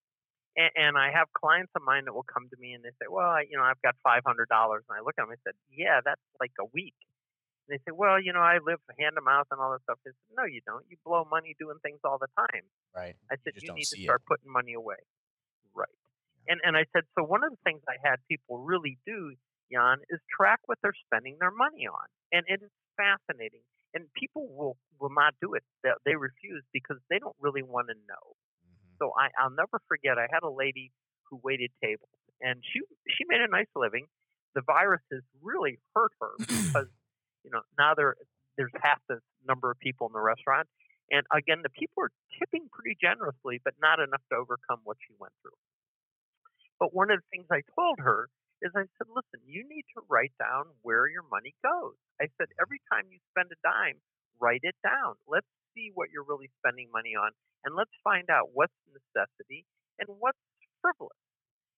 [0.53, 3.09] And, and I have clients of mine that will come to me and they say,
[3.09, 5.41] "Well, I, you know, I've got five hundred dollars," and I look at them and
[5.41, 6.93] I said, "Yeah, that's like a week."
[7.67, 9.99] And they say, "Well, you know, I live hand to mouth and all that stuff."
[10.03, 10.83] I said, "No, you don't.
[10.89, 13.15] You blow money doing things all the time." right?
[13.31, 14.09] I said, you, don't need to see it.
[14.11, 15.01] start putting money away.
[15.73, 15.89] Right.
[16.47, 19.33] And and I said, so one of the things I had people really do,
[19.71, 23.63] Jan, is track what they're spending their money on, and it is fascinating.
[23.93, 25.63] And people will will not do it.
[25.83, 28.35] They, they refuse because they don't really want to know.
[28.67, 28.97] Mhm.
[28.99, 30.17] So I, I'll never forget.
[30.17, 30.91] I had a lady
[31.29, 34.07] who waited tables, and she she made a nice living.
[34.53, 36.91] The virus has really hurt her because
[37.43, 38.15] you know now there
[38.57, 40.67] there's half the number of people in the restaurant,
[41.11, 45.13] and again the people are tipping pretty generously, but not enough to overcome what she
[45.19, 45.57] went through.
[46.79, 48.29] But one of the things I told her
[48.63, 51.99] is I said, listen, you need to write down where your money goes.
[52.19, 53.99] I said, every time you spend a dime,
[54.39, 55.19] write it down.
[55.27, 57.31] Let's see what you're really spending money on,
[57.65, 59.65] and let's find out what's necessity
[59.99, 60.39] and what's
[60.81, 61.19] frivolous.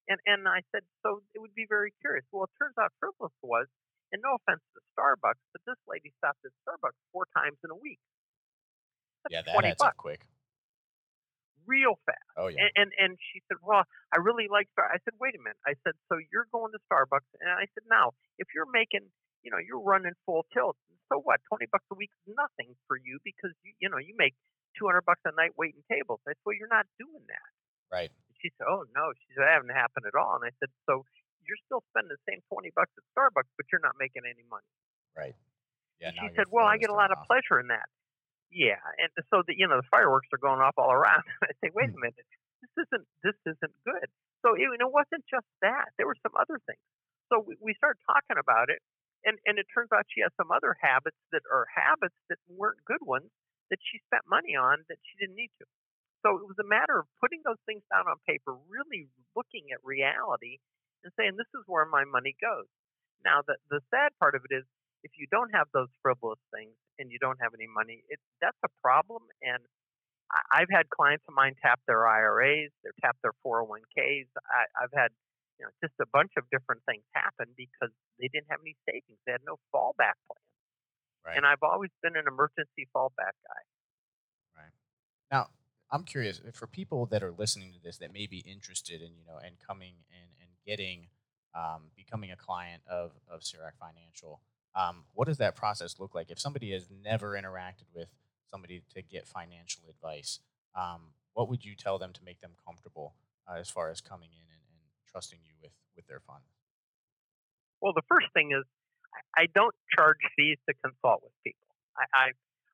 [0.08, 2.26] And and I said, so it would be very curious.
[2.32, 3.66] Well, it turns out frivolous was,
[4.16, 7.76] and no offense to Starbucks, but this lady stopped at Starbucks four times in a
[7.76, 8.00] week.
[9.24, 10.26] That's Yeah, that adds bucks, up quick.
[11.66, 12.22] real fast.
[12.38, 12.62] Oh yeah.
[12.62, 15.60] And, and and she said, "Well, I really like Star." I said, "Wait a minute."
[15.66, 19.10] I said, "So you're going to Starbucks?" And I said, "Now, if you're making,
[19.44, 20.78] you know, you're running full tilt,
[21.12, 21.42] so what?
[21.50, 24.36] Twenty bucks a week is nothing for you because you, you know, you make
[24.78, 27.50] two hundred bucks a night waiting tables." I said, "Well, you're not doing that."
[27.92, 28.12] right.
[28.42, 31.06] She said, "Oh no," she said, "That haven't happened at all." And I said, "So
[31.48, 34.68] you're still spending the same twenty bucks at Starbucks, but you're not making any money."
[35.16, 35.36] Right.
[36.00, 36.10] Yeah.
[36.10, 37.88] And she said, "Well, I get a lot of pleasure in that."
[38.52, 41.24] Yeah, and so the you know the fireworks are going off all around.
[41.44, 42.28] I say, "Wait a minute,
[42.62, 44.08] this isn't this isn't good."
[44.46, 46.82] So it, it wasn't just that; there were some other things.
[47.32, 48.80] So we, we started talking about it,
[49.26, 52.80] and and it turns out she has some other habits that are habits that weren't
[52.86, 53.30] good ones
[53.72, 55.66] that she spent money on that she didn't need to.
[56.26, 59.80] so it was a matter of putting those things down on paper, really looking at
[59.84, 60.58] reality
[61.04, 62.70] and saying, this is where my money goes.
[63.24, 64.64] Now, the, the sad part of it is
[65.04, 68.58] if you don't have those frivolous things and you don't have any money, it, that's
[68.66, 69.22] a problem.
[69.42, 69.62] And
[70.30, 74.30] I, I've had clients of mine tap their IRAs, they tap their 401ks.
[74.50, 75.14] I, I've had
[75.60, 79.20] you know just a bunch of different things happen because they didn't have any savings.
[79.26, 80.46] They had no fallback plan.
[81.26, 81.38] Right.
[81.38, 83.64] And I've always been an emergency fallback guy.
[84.58, 84.76] Right.
[85.32, 85.50] Now,
[85.92, 89.26] I'm curious for people that are listening to this that may be interested in, you
[89.26, 91.08] know, and coming and, and getting,
[91.54, 94.42] um, becoming a client of, of Sirak Financial.
[94.76, 96.30] Um, what does that process look like?
[96.30, 98.10] If somebody has never interacted with
[98.50, 100.40] somebody to get financial advice,
[100.76, 103.16] um, what would you tell them to make them comfortable
[103.48, 106.48] uh, as far as coming in and, and trusting you with, with their funds?
[107.82, 108.64] Well, the first thing is
[109.38, 111.68] I don't charge fees to consult with people.
[111.96, 112.26] I, I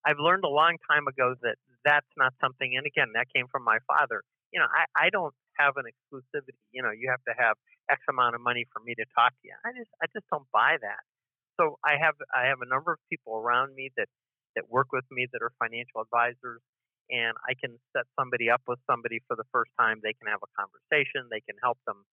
[0.01, 3.63] I've learned a long time ago that that's not something, and again, that came from
[3.63, 4.23] my father.
[4.49, 6.57] You know, I, I don't have an exclusivity.
[6.71, 7.55] You know, you have to have
[7.91, 9.57] X amount of money for me to talk to you.
[9.67, 11.03] I just, I just don't buy that.
[11.59, 14.07] So I have, I have a number of people around me that,
[14.55, 16.63] that work with me that are financial advisors,
[17.11, 19.99] and I can set somebody up with somebody for the first time.
[19.99, 21.27] They can have a conversation.
[21.27, 22.07] They can help them.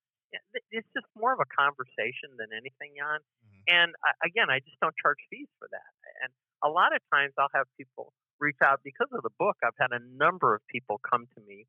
[0.75, 3.23] It's just more of a conversation than anything, Jan.
[3.23, 3.62] Mm-hmm.
[3.71, 5.91] And I, again, I just don't charge fees for that.
[6.27, 9.57] And a lot of times I'll have people reach out because of the book.
[9.64, 11.67] I've had a number of people come to me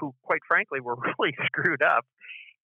[0.00, 2.04] who, quite frankly, were really screwed up,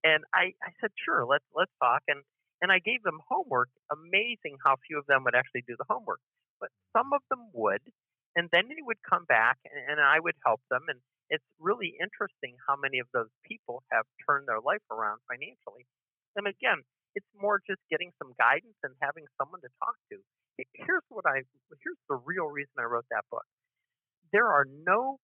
[0.04, 2.02] and I, I said, sure, let's let's talk.
[2.08, 2.22] And
[2.60, 3.68] and I gave them homework.
[3.92, 6.20] Amazing how few of them would actually do the homework,
[6.60, 7.82] but some of them would.
[8.36, 10.86] And then they would come back, and, and I would help them.
[10.86, 15.86] And it's really interesting how many of those people have turned their life around financially.
[16.36, 16.86] And again,
[17.18, 20.22] it's more just getting some guidance and having someone to talk to
[20.74, 21.42] here's what I
[21.82, 23.44] here's the real reason I wrote that book.
[24.32, 25.18] There are no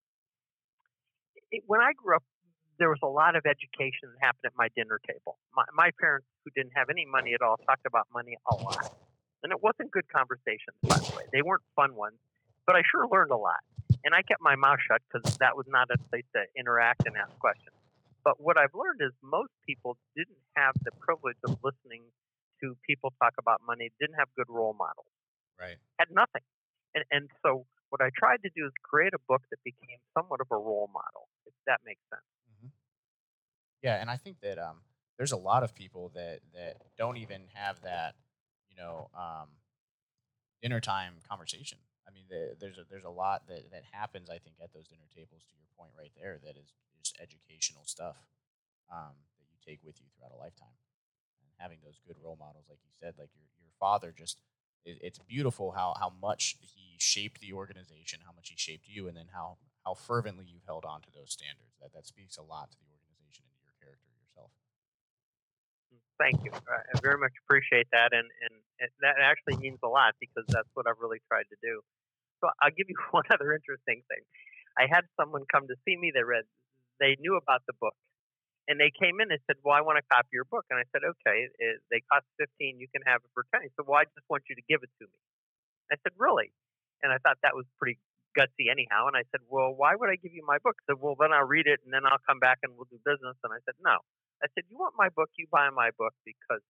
[1.50, 2.22] it, when I grew up,
[2.78, 5.38] there was a lot of education that happened at my dinner table.
[5.56, 8.92] My, my parents, who didn't have any money at all, talked about money a lot,
[9.42, 10.76] and it wasn't good conversations.
[10.82, 12.18] By the way, they weren't fun ones,
[12.66, 13.60] but I sure learned a lot.
[14.04, 17.16] And I kept my mouth shut because that was not a place to interact and
[17.16, 17.76] ask questions.
[18.24, 22.04] But what I've learned is most people didn't have the privilege of listening
[22.60, 25.08] to people talk about money, didn't have good role models.
[25.60, 25.76] Right.
[25.98, 26.44] Had nothing.
[26.94, 30.40] And, and so what I tried to do is create a book that became somewhat
[30.40, 32.24] of a role model, if that makes sense.
[33.85, 34.79] Yeah, and I think that um,
[35.18, 38.16] there's a lot of people that, that don't even have that,
[38.70, 39.49] you know, um,
[40.62, 41.79] dinner time conversation.
[42.09, 44.88] I mean, the, there's a, there's a lot that, that happens, I think, at those
[44.88, 45.44] dinner tables.
[45.49, 48.16] To your point, right there, that is just educational stuff
[48.92, 50.77] um, that you take with you throughout a lifetime.
[51.42, 54.38] And having those good role models, like you said, like your your father just
[54.87, 59.09] it, it's beautiful how how much he shaped the organization, how much he shaped you,
[59.09, 61.77] and then how how fervently you've held on to those standards.
[61.81, 64.53] That that speaks a lot to the organization and to your character yourself.
[65.92, 66.53] Mm, thank you.
[66.53, 68.55] Uh, I very much appreciate that, and and
[69.00, 71.81] that actually means a lot because that's what I've really tried to do.
[72.42, 74.22] So I'll give you one other interesting thing.
[74.77, 76.11] I had someone come to see me.
[76.11, 76.44] They read,
[76.98, 77.94] they knew about the book,
[78.66, 80.87] and they came in and said, "Well, I want to copy your book." And I
[80.90, 82.81] said, "Okay, it, they cost fifteen.
[82.81, 83.62] You can have it for 10.
[83.62, 85.18] He said, "Well, I just want you to give it to me."
[85.92, 86.50] I said, "Really?"
[87.05, 88.00] And I thought that was pretty
[88.33, 89.07] gutsy, anyhow.
[89.07, 91.46] And I said, "Well, why would I give you my book?" Said, "Well, then I'll
[91.46, 94.00] read it, and then I'll come back and we'll do business." And I said, "No."
[94.44, 95.33] I said, "You want my book?
[95.40, 96.61] You buy my book because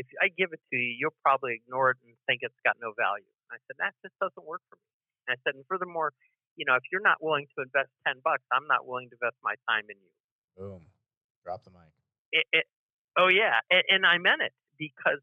[0.00, 2.96] if I give it to you, you'll probably ignore it and think it's got no
[2.96, 4.88] value." And I said, "That just doesn't work for me."
[5.28, 6.16] And I said, "And furthermore."
[6.58, 9.38] You know, if you're not willing to invest ten bucks, I'm not willing to invest
[9.40, 10.12] my time in you.
[10.58, 10.82] Boom.
[11.44, 11.88] Drop the mic.
[12.32, 12.66] It, it,
[13.16, 15.22] oh yeah, and, and, I meant it because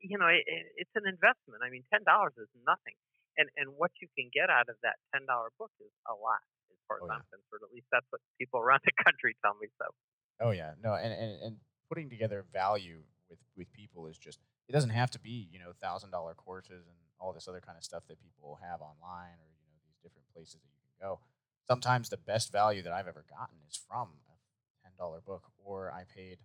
[0.00, 0.42] you know it,
[0.76, 1.62] it's an investment.
[1.62, 2.96] I mean, ten dollars is nothing,
[3.36, 6.42] and and what you can get out of that ten dollar book is a lot,
[6.72, 7.62] as far oh, as oh, I'm concerned.
[7.62, 9.68] At least that's what people around the country tell me.
[9.78, 9.92] So.
[10.40, 11.56] Oh yeah, no, and and, and
[11.88, 15.72] putting together value with with people is just it doesn't have to be you know
[15.80, 19.48] thousand dollar courses and all this other kind of stuff that people have online or
[19.64, 21.20] you know these different places that you can go.
[21.66, 24.36] Sometimes the best value that I've ever gotten is from a
[24.84, 26.38] ten dollar book, or I paid.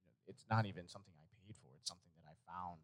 [0.00, 1.68] You know, it's not even something I paid for.
[1.78, 2.80] It's something that I found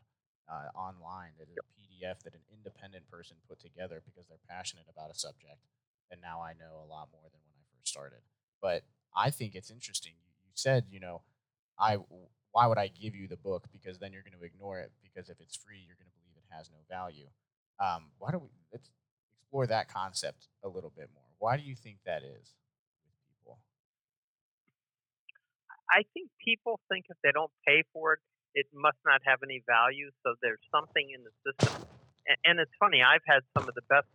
[0.51, 4.87] uh, online that is a PDF that an independent person put together because they're passionate
[4.93, 5.65] about a subject.
[6.11, 8.21] And now I know a lot more than when I first started.
[8.61, 8.83] But
[9.17, 10.19] I think it's interesting.
[10.51, 11.23] You, said, you know,
[11.79, 11.97] I
[12.53, 13.69] why would I give you the book?
[13.73, 14.91] Because then you're going to ignore it.
[15.03, 17.29] Because if it's free, you're going to believe it has no value.
[17.79, 18.91] Um, why don't we let's
[19.41, 21.25] explore that concept a little bit more?
[21.39, 22.55] Why do you think that is?
[25.91, 28.21] I think people think if they don't pay for it,
[28.55, 30.11] it must not have any value.
[30.23, 31.87] So there's something in the system.
[32.27, 34.07] And, and it's funny, I've had some of the best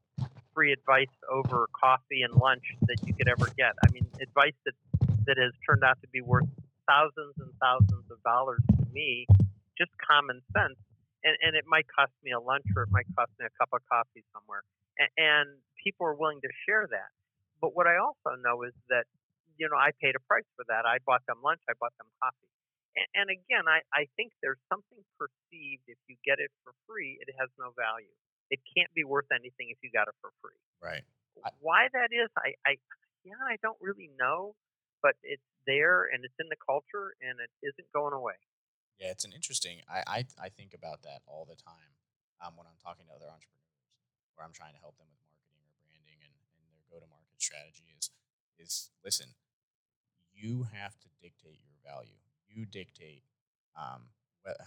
[0.54, 3.76] free advice over coffee and lunch that you could ever get.
[3.86, 4.74] I mean, advice that
[5.28, 6.48] that has turned out to be worth
[6.86, 9.26] thousands and thousands of dollars to me,
[9.78, 10.78] just common sense.
[11.26, 13.74] And, and it might cost me a lunch or it might cost me a cup
[13.74, 14.62] of coffee somewhere.
[15.02, 15.48] And, and
[15.82, 17.12] people are willing to share that.
[17.60, 19.10] But what I also know is that,
[19.58, 20.86] you know, I paid a price for that.
[20.86, 22.52] I bought them lunch, I bought them coffee.
[22.94, 27.18] And, and again, I, I think there's something perceived if you get it for free,
[27.20, 28.14] it has no value.
[28.54, 30.62] It can't be worth anything if you got it for free.
[30.78, 31.02] Right.
[31.60, 32.78] Why that is, I, I
[33.26, 34.54] yeah, I don't really know
[35.06, 38.42] but it's there and it's in the culture and it isn't going away.
[38.98, 39.86] Yeah, it's an interesting.
[39.86, 41.94] I I, I think about that all the time
[42.42, 43.86] um, when I'm talking to other entrepreneurs,
[44.34, 47.06] where I'm trying to help them with marketing or branding and, and their go to
[47.06, 48.10] market strategy is
[48.58, 49.38] is listen,
[50.34, 52.18] you have to dictate your value.
[52.50, 53.22] You dictate
[53.78, 54.10] um,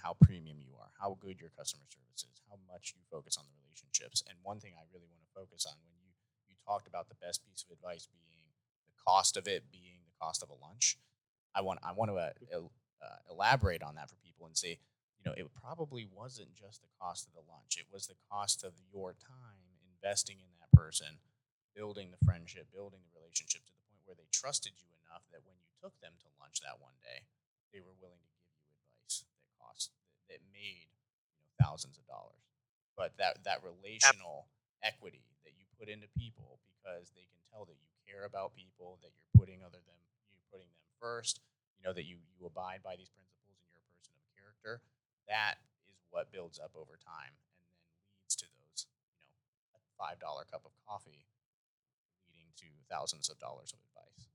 [0.05, 3.49] how premium you are, how good your customer service is, how much you focus on
[3.49, 4.23] the relationships.
[4.29, 6.15] And one thing I really want to focus on when you
[6.47, 8.55] you talked about the best piece of advice being
[8.87, 10.99] the cost of it being cost of a lunch.
[11.55, 12.31] I want I want to uh,
[13.03, 14.79] uh, elaborate on that for people and say,
[15.19, 17.79] you know, it probably wasn't just the cost of the lunch.
[17.79, 19.59] It was the cost of your time
[19.99, 21.19] investing in that person,
[21.75, 25.43] building the friendship, building the relationship to the point where they trusted you enough that
[25.43, 27.27] when you took them to lunch that one day,
[27.75, 29.91] they were willing to give you advice that cost
[30.31, 30.87] that made
[31.27, 32.47] you know thousands of dollars.
[32.95, 34.51] But that that relational
[34.83, 38.99] equity that you put into people because they can tell that you care about people,
[39.03, 39.99] that you're putting other them
[40.51, 41.41] putting them first,
[41.79, 44.83] you know, that you, you abide by these principles and you're a person of character,
[45.31, 48.89] that is what builds up over time and then leads to those,
[49.23, 50.19] you know, a $5
[50.51, 51.29] cup of coffee
[52.27, 54.29] leading to thousands of dollars of advice.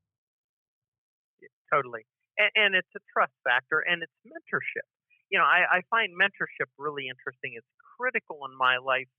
[1.42, 2.06] Yeah, totally.
[2.38, 4.88] And, and, it's a trust factor and it's mentorship.
[5.30, 7.54] You know, I, I find mentorship really interesting.
[7.58, 9.10] It's critical in my life,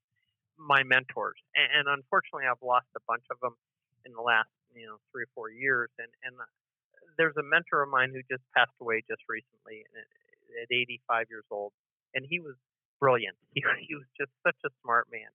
[0.58, 1.38] my mentors.
[1.54, 3.54] And, and unfortunately, I've lost a bunch of them
[4.06, 5.90] in the last, you know, three or four years.
[5.98, 6.34] And, and
[7.16, 9.84] there's a mentor of mine who just passed away just recently
[10.62, 11.72] at 85 years old,
[12.14, 12.54] and he was
[13.00, 13.36] brilliant.
[13.54, 15.30] He, he was just such a smart man.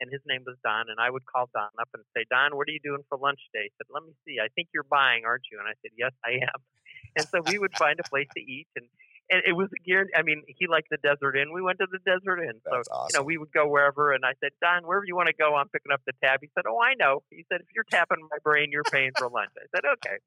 [0.00, 2.68] And his name was Don, and I would call Don up and say, Don, what
[2.68, 3.66] are you doing for lunch today?
[3.66, 4.38] He said, Let me see.
[4.38, 5.58] I think you're buying, aren't you?
[5.58, 6.60] And I said, Yes, I am.
[7.16, 8.86] And so we would find a place to eat, and
[9.30, 10.12] and it was a guarantee.
[10.14, 11.52] I mean, he liked the Desert Inn.
[11.52, 12.60] We went to the Desert Inn.
[12.64, 13.08] That's so awesome.
[13.10, 14.12] you know, we would go wherever.
[14.12, 16.40] And I said, Don, wherever you want to go, I'm picking up the tab.
[16.42, 17.22] He said, Oh, I know.
[17.30, 19.50] He said, If you're tapping my brain, you're paying for lunch.
[19.58, 20.18] I said, Okay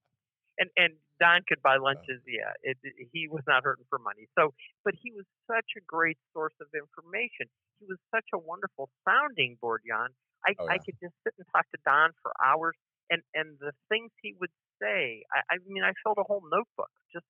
[0.61, 2.21] and and Don could buy lunches.
[2.29, 4.29] Yeah, it, it, he was not hurting for money.
[4.37, 4.53] So,
[4.85, 7.49] but he was such a great source of information.
[7.81, 10.13] He was such a wonderful sounding board, Jan.
[10.45, 10.73] I oh, yeah.
[10.73, 12.77] I could just sit and talk to Don for hours,
[13.09, 15.25] and and the things he would say.
[15.33, 17.25] I, I mean, I filled a whole notebook just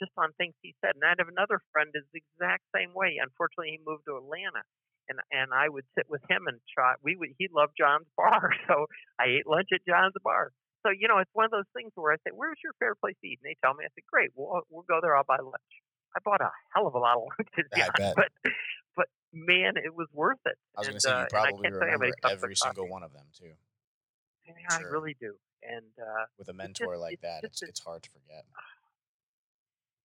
[0.00, 0.96] just on things he said.
[0.96, 3.20] And I have another friend is the exact same way.
[3.20, 4.64] Unfortunately, he moved to Atlanta.
[5.10, 6.94] And, and I would sit with him and try.
[7.02, 7.34] We would.
[7.34, 8.86] He loved John's bar, so
[9.18, 12.12] I ate lunch at John's bar so you know, it's one of those things where
[12.12, 13.84] I say, "Where's your fair place to eat?" And they tell me.
[13.84, 15.16] I said, "Great, we'll we'll go there.
[15.16, 15.72] I'll buy lunch."
[16.16, 18.32] I bought a hell of a lot of lunches, yeah, but
[18.96, 20.58] but man, it was worth it.
[20.76, 23.54] I was going to say you uh, probably remember every single one of them too.
[24.46, 24.88] Yeah, sure.
[24.88, 25.34] I really do.
[25.62, 28.44] And uh, with a mentor just, like it's that, it's, it's hard to forget.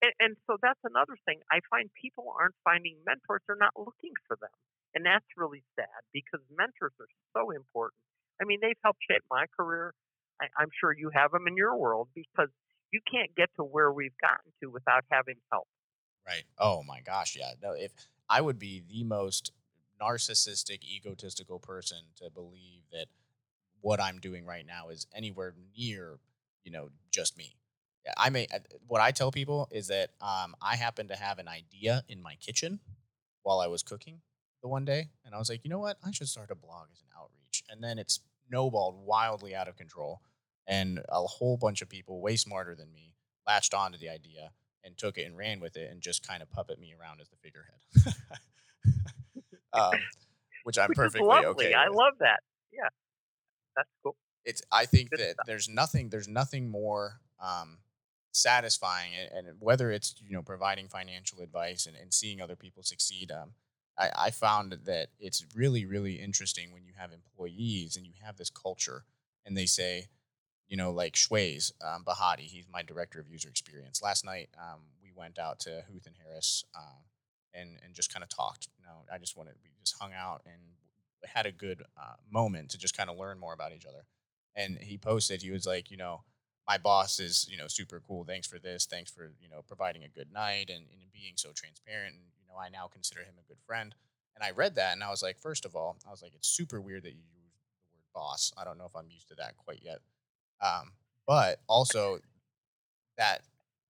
[0.01, 1.39] And, and so that's another thing.
[1.49, 4.53] I find people aren't finding mentors; they're not looking for them,
[4.93, 7.97] and that's really sad because mentors are so important.
[8.41, 9.93] I mean, they've helped shape my career.
[10.41, 12.49] I, I'm sure you have them in your world because
[12.91, 15.67] you can't get to where we've gotten to without having help.
[16.27, 16.43] Right.
[16.57, 17.51] Oh my gosh, yeah.
[17.61, 17.91] No, if
[18.29, 19.51] I would be the most
[20.01, 23.07] narcissistic, egotistical person to believe that
[23.81, 26.19] what I'm doing right now is anywhere near,
[26.63, 27.55] you know, just me.
[28.17, 28.47] I may.
[28.53, 32.21] Uh, what I tell people is that um, I happened to have an idea in
[32.21, 32.79] my kitchen
[33.43, 34.21] while I was cooking
[34.61, 36.87] the one day, and I was like, you know what, I should start a blog
[36.93, 40.21] as an outreach, and then it's snowballed wildly out of control.
[40.67, 43.13] And a whole bunch of people, way smarter than me,
[43.47, 44.51] latched onto the idea
[44.83, 47.29] and took it and ran with it and just kind of puppet me around as
[47.29, 48.15] the figurehead.
[49.73, 49.99] um,
[50.63, 51.67] which I'm which perfectly okay.
[51.67, 51.75] With.
[51.75, 52.39] I love that.
[52.71, 52.89] Yeah,
[53.75, 54.15] that's cool.
[54.43, 54.61] It's.
[54.71, 55.45] I think Good that stuff.
[55.45, 56.09] there's nothing.
[56.09, 57.79] There's nothing more um,
[58.31, 62.83] satisfying, and, and, whether it's you know providing financial advice and, and seeing other people
[62.83, 63.31] succeed.
[63.31, 63.51] Um,
[63.97, 68.37] I, I found that it's really, really interesting when you have employees and you have
[68.37, 69.05] this culture
[69.45, 70.07] and they say,
[70.67, 74.01] you know, like Shways um, Bahati, he's my director of user experience.
[74.01, 77.03] Last night, um, we went out to Huth and Harris um,
[77.53, 78.67] and, and just kind of talked.
[78.77, 80.61] You know, I just wanted, we just hung out and
[81.25, 84.05] had a good uh, moment to just kind of learn more about each other.
[84.55, 86.23] And he posted, he was like, you know,
[86.67, 88.23] my boss is, you know, super cool.
[88.23, 88.87] Thanks for this.
[88.87, 92.15] Thanks for, you know, providing a good night and, and being so transparent.
[92.15, 92.23] And,
[92.55, 93.93] know, I now consider him a good friend.
[94.35, 96.47] And I read that and I was like, first of all, I was like, it's
[96.47, 98.51] super weird that you use the word boss.
[98.57, 99.99] I don't know if I'm used to that quite yet.
[100.61, 100.91] Um,
[101.25, 102.19] but also
[103.17, 103.41] that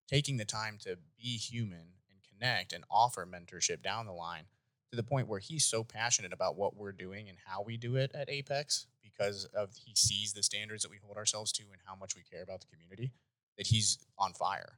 [0.07, 4.43] taking the time to be human and connect and offer mentorship down the line
[4.91, 7.95] to the point where he's so passionate about what we're doing and how we do
[7.95, 11.81] it at Apex because of he sees the standards that we hold ourselves to and
[11.85, 13.11] how much we care about the community
[13.57, 14.77] that he's on fire.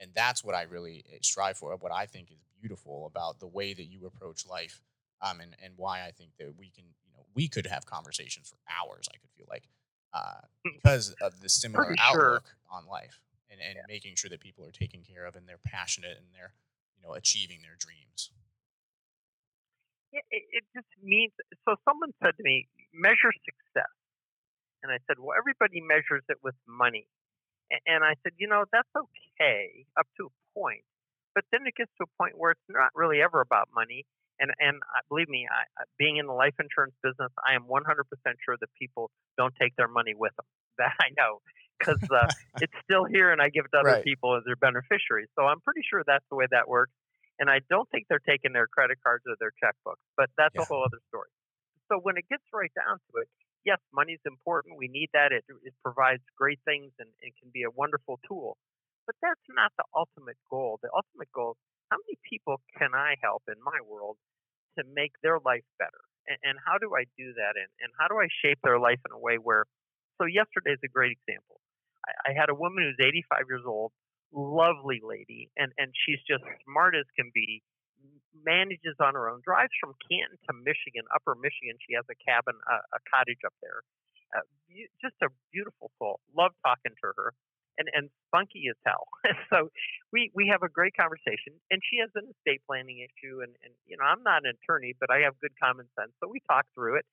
[0.00, 3.46] And that's what I really eh, strive for, what I think is beautiful about the
[3.46, 4.82] way that you approach life
[5.22, 8.48] um, and, and why I think that we can, you know, we could have conversations
[8.48, 9.68] for hours, I could feel like,
[10.12, 10.40] uh,
[10.72, 13.20] because of the similar Pretty outlook on life
[13.50, 13.86] and, and Yeah.
[13.86, 16.54] making sure that people are taken care of and they're passionate and they're,
[16.96, 18.30] you know, achieving their dreams.
[20.12, 21.32] Yeah, it, it just means
[21.66, 21.74] so.
[21.88, 23.90] Someone said to me, "Measure success,"
[24.82, 27.08] and I said, "Well, everybody measures it with money."
[27.86, 29.23] And I said, "You know, that's okay
[29.98, 30.84] up to a point,
[31.34, 34.04] but then it gets to a point where it's not really ever about money."
[34.40, 35.64] And and uh, believe me, I,
[35.98, 39.88] being in the life insurance business, I am 100% sure that people don't take their
[39.88, 40.46] money with them.
[40.78, 41.38] That I know
[41.78, 42.26] because uh,
[42.58, 44.02] it's still here, and I give it to other Right.
[44.02, 45.28] people as their beneficiaries.
[45.38, 46.90] So I'm pretty sure that's the way that works
[47.38, 50.60] and I don't think they're taking their credit cards or their checkbooks, but that's Yeah.
[50.60, 51.30] a whole other story.
[51.90, 53.28] So when it gets right down to it,
[53.64, 54.78] yes, money's important.
[54.78, 55.32] We need that.
[55.32, 58.56] It, it provides great things and it can be a wonderful tool.
[59.06, 60.80] But that's not the ultimate goal.
[60.82, 61.56] The ultimate goal
[61.90, 64.16] how many people can I help in my world
[64.78, 66.02] to make their life better?
[66.26, 67.54] And, and how do I do that?
[67.54, 69.68] And, and how do I shape their life in a way where,
[70.18, 71.60] so yesterday is a great example.
[72.02, 73.92] I, I had a woman who's 85 years old
[74.34, 77.62] lovely lady, and and she's just smart as can be.
[78.34, 79.40] Manages on her own.
[79.46, 81.78] Drives from Canton to Michigan, Upper Michigan.
[81.86, 83.86] She has a cabin, a, a cottage up there.
[84.34, 84.42] Uh,
[84.98, 86.18] just a beautiful soul.
[86.34, 87.30] Love talking to her,
[87.78, 89.06] and and funky as hell.
[89.52, 89.70] so
[90.12, 93.74] we we have a great conversation, and she has an estate planning issue, and and
[93.86, 96.70] you know I'm not an attorney, but I have good common sense, so we talked
[96.74, 97.06] through it,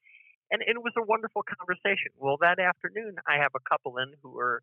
[0.52, 2.12] and, and it was a wonderful conversation.
[2.18, 4.62] Well, that afternoon I have a couple in who are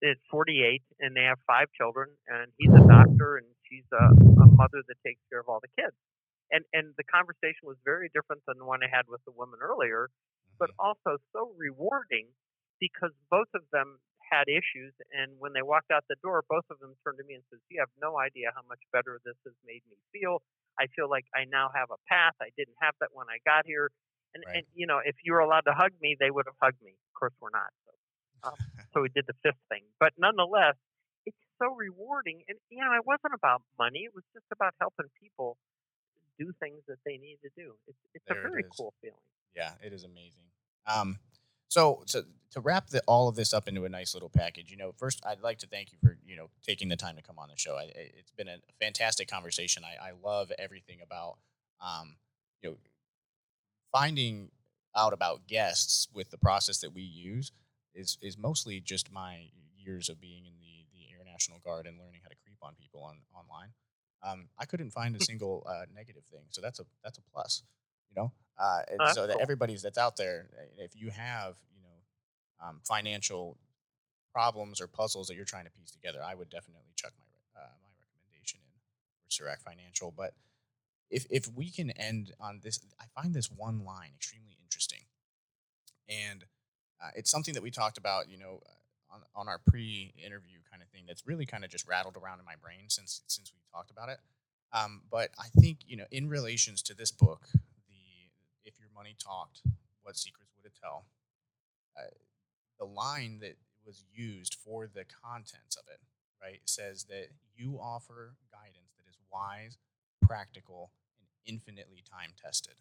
[0.00, 4.46] it's 48 and they have five children and he's a doctor and she's a, a
[4.56, 5.96] mother that takes care of all the kids
[6.50, 9.58] and and the conversation was very different than the one i had with the woman
[9.62, 10.08] earlier
[10.58, 10.78] but Mhm.
[10.78, 12.28] also so rewarding
[12.80, 13.98] because both of them
[14.30, 17.34] had issues and when they walked out the door both of them turned to me
[17.34, 20.42] and says you have no idea how much better this has made me feel
[20.78, 23.64] i feel like i now have a path i didn't have that when i got
[23.66, 23.90] here
[24.34, 24.56] and, Right.
[24.60, 26.92] and you know if you were allowed to hug me they would have hugged me
[26.92, 27.92] of course we're not so
[28.44, 28.54] um,
[28.92, 29.82] so we did the fifth thing.
[29.98, 30.76] But nonetheless,
[31.26, 32.42] it's so rewarding.
[32.48, 34.06] And you know, it wasn't about money.
[34.06, 35.56] It was just about helping people
[36.38, 37.74] do things that they need to do.
[37.86, 38.70] It's it's There a very is.
[38.76, 39.18] cool feeling.
[39.56, 40.46] Yeah, it is amazing.
[40.86, 41.18] Um,
[41.68, 44.76] so to to wrap the, all of this up into a nice little package, you
[44.78, 47.38] know, first I'd like to thank you for you know taking the time to come
[47.38, 47.76] on the show.
[47.76, 49.82] I, I- it's been a fantastic conversation.
[49.84, 51.38] I, I love everything about
[51.80, 52.16] um,
[52.62, 52.76] you know
[53.92, 54.50] finding
[54.96, 57.52] out about guests with the process that we use
[57.94, 61.98] is is mostly just my years of being in the the Air National Guard and
[61.98, 63.70] learning how to creep on people on online.
[64.22, 67.62] Um, I couldn't find a single uh, negative thing, so that's a that's a plus.
[68.10, 69.42] You know, uh, and Oh, so that cool.
[69.42, 73.56] everybody's that's out there, uh, if you have you know um, financial
[74.32, 77.74] problems or puzzles that you're trying to piece together, I would definitely chuck my uh,
[77.82, 78.72] my recommendation in
[79.22, 80.12] for Sirak Financial.
[80.16, 80.34] But
[81.10, 85.02] if if we can end on this, I find this one line extremely interesting,
[86.08, 86.44] and
[87.02, 90.82] uh, it's something that we talked about, you know, uh, on on our pre-interview kind
[90.82, 91.04] of thing.
[91.06, 94.08] That's really kind of just rattled around in my brain since since we talked about
[94.08, 94.18] it.
[94.72, 97.67] Um, but I think you know, in relations to this book, the if your
[98.98, 99.62] money talked,
[100.02, 101.06] what secrets would it tell?
[101.96, 102.10] Uh,
[102.78, 106.00] the line that was used for the contents of it,
[106.42, 109.78] right, says that you offer guidance that is wise,
[110.20, 112.74] practical, and infinitely time tested.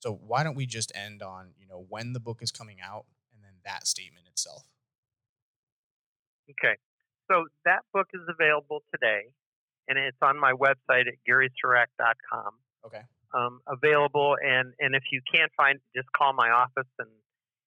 [0.00, 3.06] So why don't we just end on you know when the book is coming out
[3.32, 4.64] and then that statement itself?
[6.50, 6.76] Okay.
[7.30, 9.32] So that book is available today,
[9.88, 12.52] and it's on my website at garysirak.com.
[12.84, 13.00] Okay.
[13.34, 17.08] Um, available, and, and if you can't find, just call my office and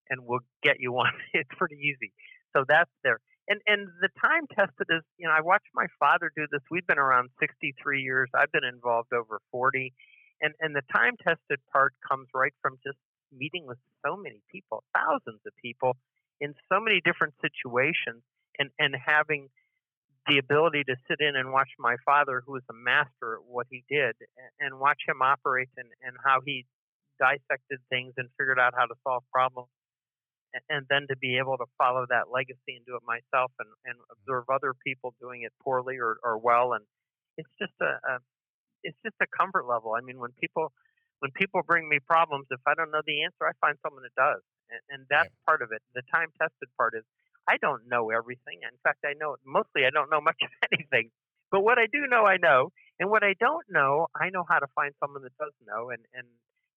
[0.09, 1.13] and we'll get you one.
[1.33, 2.13] it's pretty easy.
[2.55, 3.19] So that's there.
[3.47, 6.61] And and the time tested is, you know, I watched my father do this.
[6.69, 8.29] We've been around 63 years.
[8.35, 9.93] I've been involved over 40,
[10.41, 12.97] and and the time tested part comes right from just
[13.31, 15.95] meeting with so many people, thousands of people,
[16.41, 18.19] in so many different situations,
[18.59, 19.47] and and having
[20.27, 23.67] the ability to sit in and watch my father, who was a master at what
[23.69, 24.15] he did,
[24.59, 26.65] and watch him operate and, and how he
[27.19, 29.69] dissected things and figured out how to solve problems.
[30.69, 33.97] And then to be able to follow that legacy and do it myself and, and
[34.11, 36.73] observe other people doing it poorly or, or well.
[36.73, 36.83] And
[37.37, 38.13] it's just a, a,
[38.81, 39.93] it's just a comfort level.
[39.93, 40.71] I mean, when people,
[41.19, 44.15] when people bring me problems, if I don't know the answer, I find someone that
[44.17, 44.41] does.
[44.71, 45.45] and, and that's right.
[45.45, 45.81] part of it.
[45.95, 47.03] The time tested part is
[47.47, 48.61] I don't know everything.
[48.63, 51.11] In fact, I know mostly I don't know much of anything.
[51.51, 54.59] But what I do know, I know, and what I don't know, I know how
[54.59, 55.89] to find someone that does know.
[55.91, 56.27] And and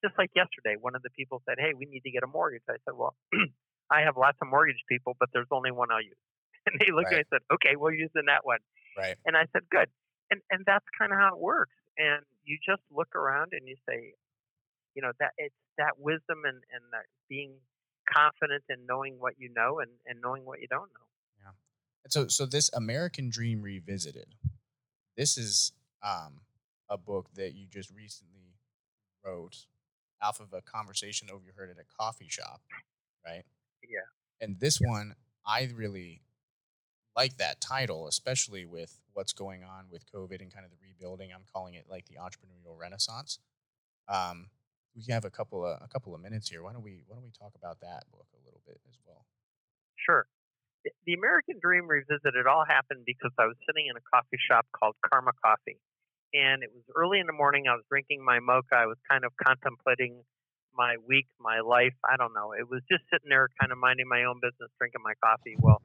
[0.05, 2.62] just like yesterday, one of the people said, "Hey, we need to get a mortgage."
[2.68, 3.16] I said, "Well,
[3.91, 6.18] I have lots of mortgage people, but there's only one I'll use."
[6.66, 7.12] And they looked right.
[7.12, 8.61] at me and said, "Okay, we'll use in that one."
[8.97, 9.16] Right.
[9.27, 9.91] And I said, "Good."
[10.31, 11.75] And and that's kind of how it works.
[11.99, 14.14] And you just look around and you say,
[14.95, 17.59] you know, that it's that wisdom and and that being
[18.13, 21.07] confident in knowing what you know and, and knowing what you don't know.
[21.45, 21.53] Yeah.
[22.09, 24.35] So so this American Dream Revisited,
[25.17, 26.41] this is um,
[26.89, 28.57] a book that you just recently
[29.25, 29.67] wrote
[30.23, 32.61] off of a conversation overheard at a coffee shop,
[33.25, 33.45] right?
[33.83, 34.01] Yeah.
[34.41, 34.89] And this yeah.
[34.89, 35.15] one,
[35.47, 36.23] I really
[37.17, 41.31] like that title, especially with what's going on with COVID and kind of the rebuilding.
[41.35, 43.39] I'm calling it like the entrepreneurial renaissance.
[44.09, 44.47] Um,
[44.97, 46.62] we have a couple of a couple of minutes here.
[46.62, 49.24] Why don't we why don't we talk about that book a little bit as well?
[49.97, 50.26] Sure.
[51.05, 54.97] The American Dream Revisited all happened because I was sitting in a coffee shop called
[55.05, 55.76] Karma Coffee.
[56.32, 57.68] And it was early in the morning.
[57.68, 58.72] I was drinking my mocha.
[58.72, 60.24] I was kind of contemplating
[60.72, 61.93] my week, my life.
[62.01, 62.57] I don't know.
[62.57, 65.59] It was just sitting there, kind of minding my own business, drinking my coffee.
[65.59, 65.82] Well,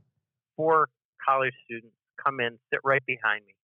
[0.56, 0.88] four
[1.20, 3.56] college students come in, sit right behind me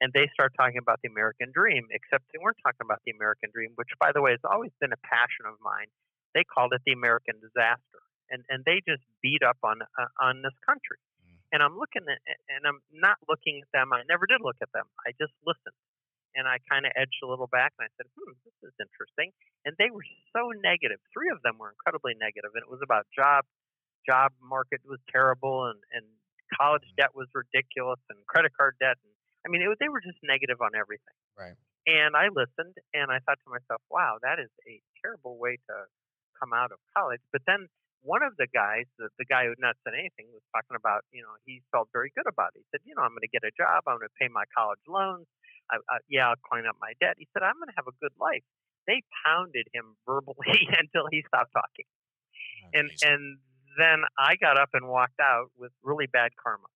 [0.00, 3.50] and they start talking about the American dream, except they weren't talking about the American
[3.54, 5.86] dream, which, by the way, has always been a passion of mine.
[6.34, 10.42] They called it the American disaster, and and they just beat up on uh, on
[10.42, 10.98] this country.
[11.22, 11.38] Mm.
[11.54, 12.18] And I'm looking at,
[12.50, 13.94] and I'm not looking at them.
[13.94, 14.90] I never did look at them.
[15.06, 15.78] I just listened,
[16.34, 19.30] and I kind of edged a little back, and I said, "Hmm, this is interesting."
[19.62, 20.98] And they were so negative.
[21.14, 23.46] Three of them were incredibly negative, and it was about job
[24.02, 26.04] job market was terrible, and and
[26.58, 26.98] college mm.
[26.98, 29.13] debt was ridiculous, and credit card debt, and
[29.44, 31.16] I mean, it, they were just negative on everything.
[31.36, 31.56] Right.
[31.84, 35.76] And I listened, and I thought to myself, "Wow, that is a terrible way to
[36.40, 37.68] come out of college." But then
[38.00, 41.04] one of the guys, the, the guy who had not said anything, was talking about,
[41.12, 42.64] you know, he felt very good about it.
[42.64, 43.84] He said, "You know, I'm going to get a job.
[43.84, 45.28] I'm going to pay my college loans.
[45.68, 47.96] I, I, yeah, I'll clean up my debt." He said, "I'm going to have a
[48.00, 48.44] good life."
[48.88, 51.88] They pounded him verbally until he stopped talking,
[52.72, 53.44] and and
[53.76, 56.72] then I got up and walked out with really bad karma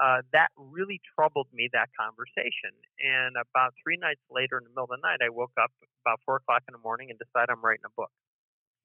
[0.00, 2.72] uh, that really troubled me, that conversation.
[3.04, 5.68] And about three nights later, in the middle of the night, I woke up
[6.00, 8.10] about four o'clock in the morning and decided I'm writing a book.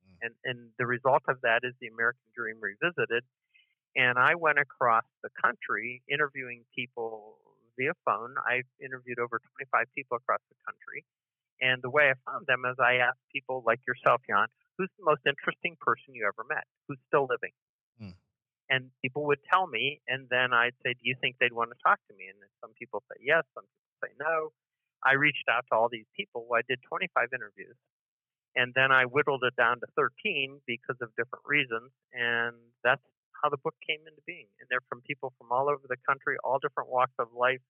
[0.03, 0.15] Mm.
[0.27, 3.23] And, and the result of that is The American Dream Revisited.
[3.95, 7.39] And I went across the country interviewing people
[7.79, 8.35] via phone.
[8.43, 11.07] I interviewed over 25 people across the country.
[11.63, 15.07] And the way I found them is I asked people like yourself, Jan, who's the
[15.07, 16.67] most interesting person you ever met?
[16.91, 17.55] Who's still living?
[18.03, 18.19] Mm
[18.69, 21.77] and people would tell me, and then I'd say, "Do you think they'd want to
[21.83, 24.53] talk to me?" And some people say yes, some people say no.
[25.03, 26.47] I reached out to all these people.
[26.55, 27.77] I did 25 interviews,
[28.55, 33.03] and then I whittled it down to 13 because of different reasons, and that's
[33.43, 34.47] how the book came into being.
[34.59, 37.61] And they're from people from all over the country, all different walks of life,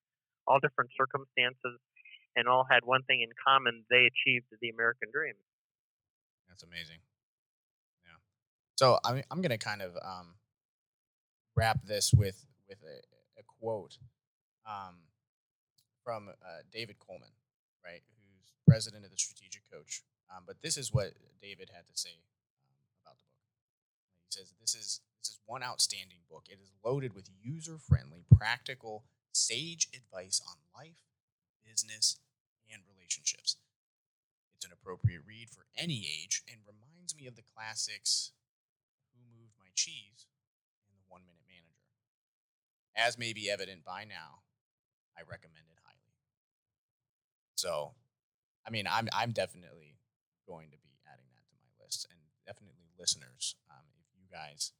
[0.47, 1.79] all different circumstances,
[2.35, 5.35] and all had one thing in common: they achieved the American dream.
[6.47, 6.99] That's amazing.
[8.05, 8.19] Yeah.
[8.77, 10.35] So I'm I'm gonna kind of um,
[11.55, 13.97] wrap this with with a, a quote
[14.67, 14.95] um,
[16.03, 17.29] from uh, David Coleman,
[17.83, 20.03] right, who's president of the Strategic Coach.
[20.29, 22.17] Um, but this is what David had to say
[22.67, 23.47] um, about the book.
[24.25, 26.45] He says this is this is one outstanding book.
[26.49, 31.05] It is loaded with user friendly, practical, sage advice on life,
[31.65, 32.17] business,
[32.71, 33.57] and relationships.
[34.55, 38.31] It's an appropriate read for any age and reminds me of the classics
[39.13, 40.25] Who Moved My Cheese
[42.95, 44.43] as may be evident by now,
[45.17, 46.13] I recommend it highly.
[47.55, 47.93] So,
[48.67, 49.99] I mean, I'm I'm definitely
[50.47, 54.73] going to be adding that to my list, and definitely listeners, um, if you guys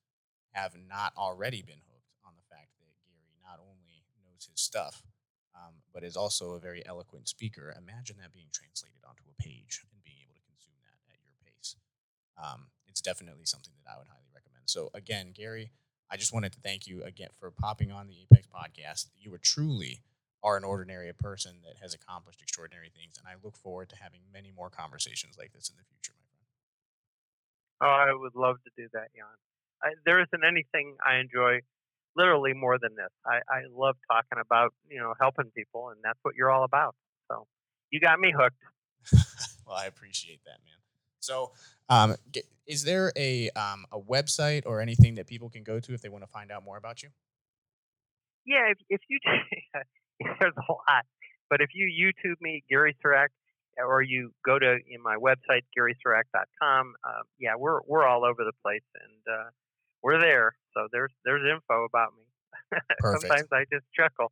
[0.54, 5.04] have not already been hooked on the fact that Gary not only knows his stuff,
[5.56, 7.74] um, but is also a very eloquent speaker.
[7.78, 11.36] Imagine that being translated onto a page and being able to consume that at your
[11.44, 11.76] pace.
[12.38, 14.66] Um, it's definitely something that I would highly recommend.
[14.68, 15.72] So again, Gary
[16.12, 19.08] I just wanted to thank you again for popping on the Apex podcast.
[19.18, 20.02] You are truly
[20.44, 24.22] are an ordinary person that has accomplished extraordinary things, and I look forward to having
[24.32, 26.46] many more conversations like this in the future, my friend.
[27.82, 29.26] Oh, I would love to do that, Jan.
[29.82, 31.66] I, there isn't anything I enjoy
[32.16, 33.10] literally more than this.
[33.26, 36.96] I, I love talking about you know helping people, and that's what you're all about.
[37.28, 37.48] So
[37.90, 38.62] you got me hooked.
[39.66, 40.78] well, I appreciate that, man.
[41.26, 41.52] So,
[41.90, 42.16] um,
[42.68, 46.10] is there a um, a website or anything that people can go to if they
[46.10, 47.10] want to find out more about you?
[48.46, 49.20] Yeah, if, if you
[50.40, 51.06] there's a lot,
[51.50, 53.30] but if you YouTube me, Gary Sirak,
[53.78, 56.94] or you go to in my website garysirak.com.
[57.04, 59.50] Uh, yeah, we're we're all over the place, and uh,
[60.04, 60.56] we're there.
[60.74, 62.24] So there's there's info about me.
[63.02, 64.32] Sometimes I just chuckle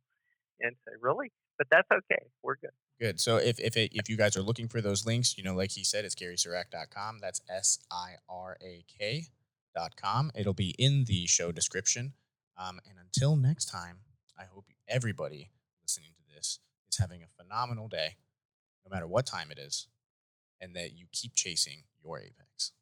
[0.60, 2.22] and say, "Really?" But that's okay.
[2.42, 2.70] We're good.
[3.00, 3.20] Good.
[3.20, 5.72] So if if it, if you guys are looking for those links, you know, like
[5.72, 7.18] he said, it's GarySirak.com.
[7.20, 9.26] That's S I R A K
[9.74, 10.30] dot com.
[10.34, 12.12] It'll be in the show description.
[12.56, 13.98] Um, and until next time,
[14.38, 15.50] I hope everybody
[15.82, 18.16] listening to this is having a phenomenal day,
[18.84, 19.88] no matter what time it is,
[20.60, 22.72] and that you keep chasing your apex.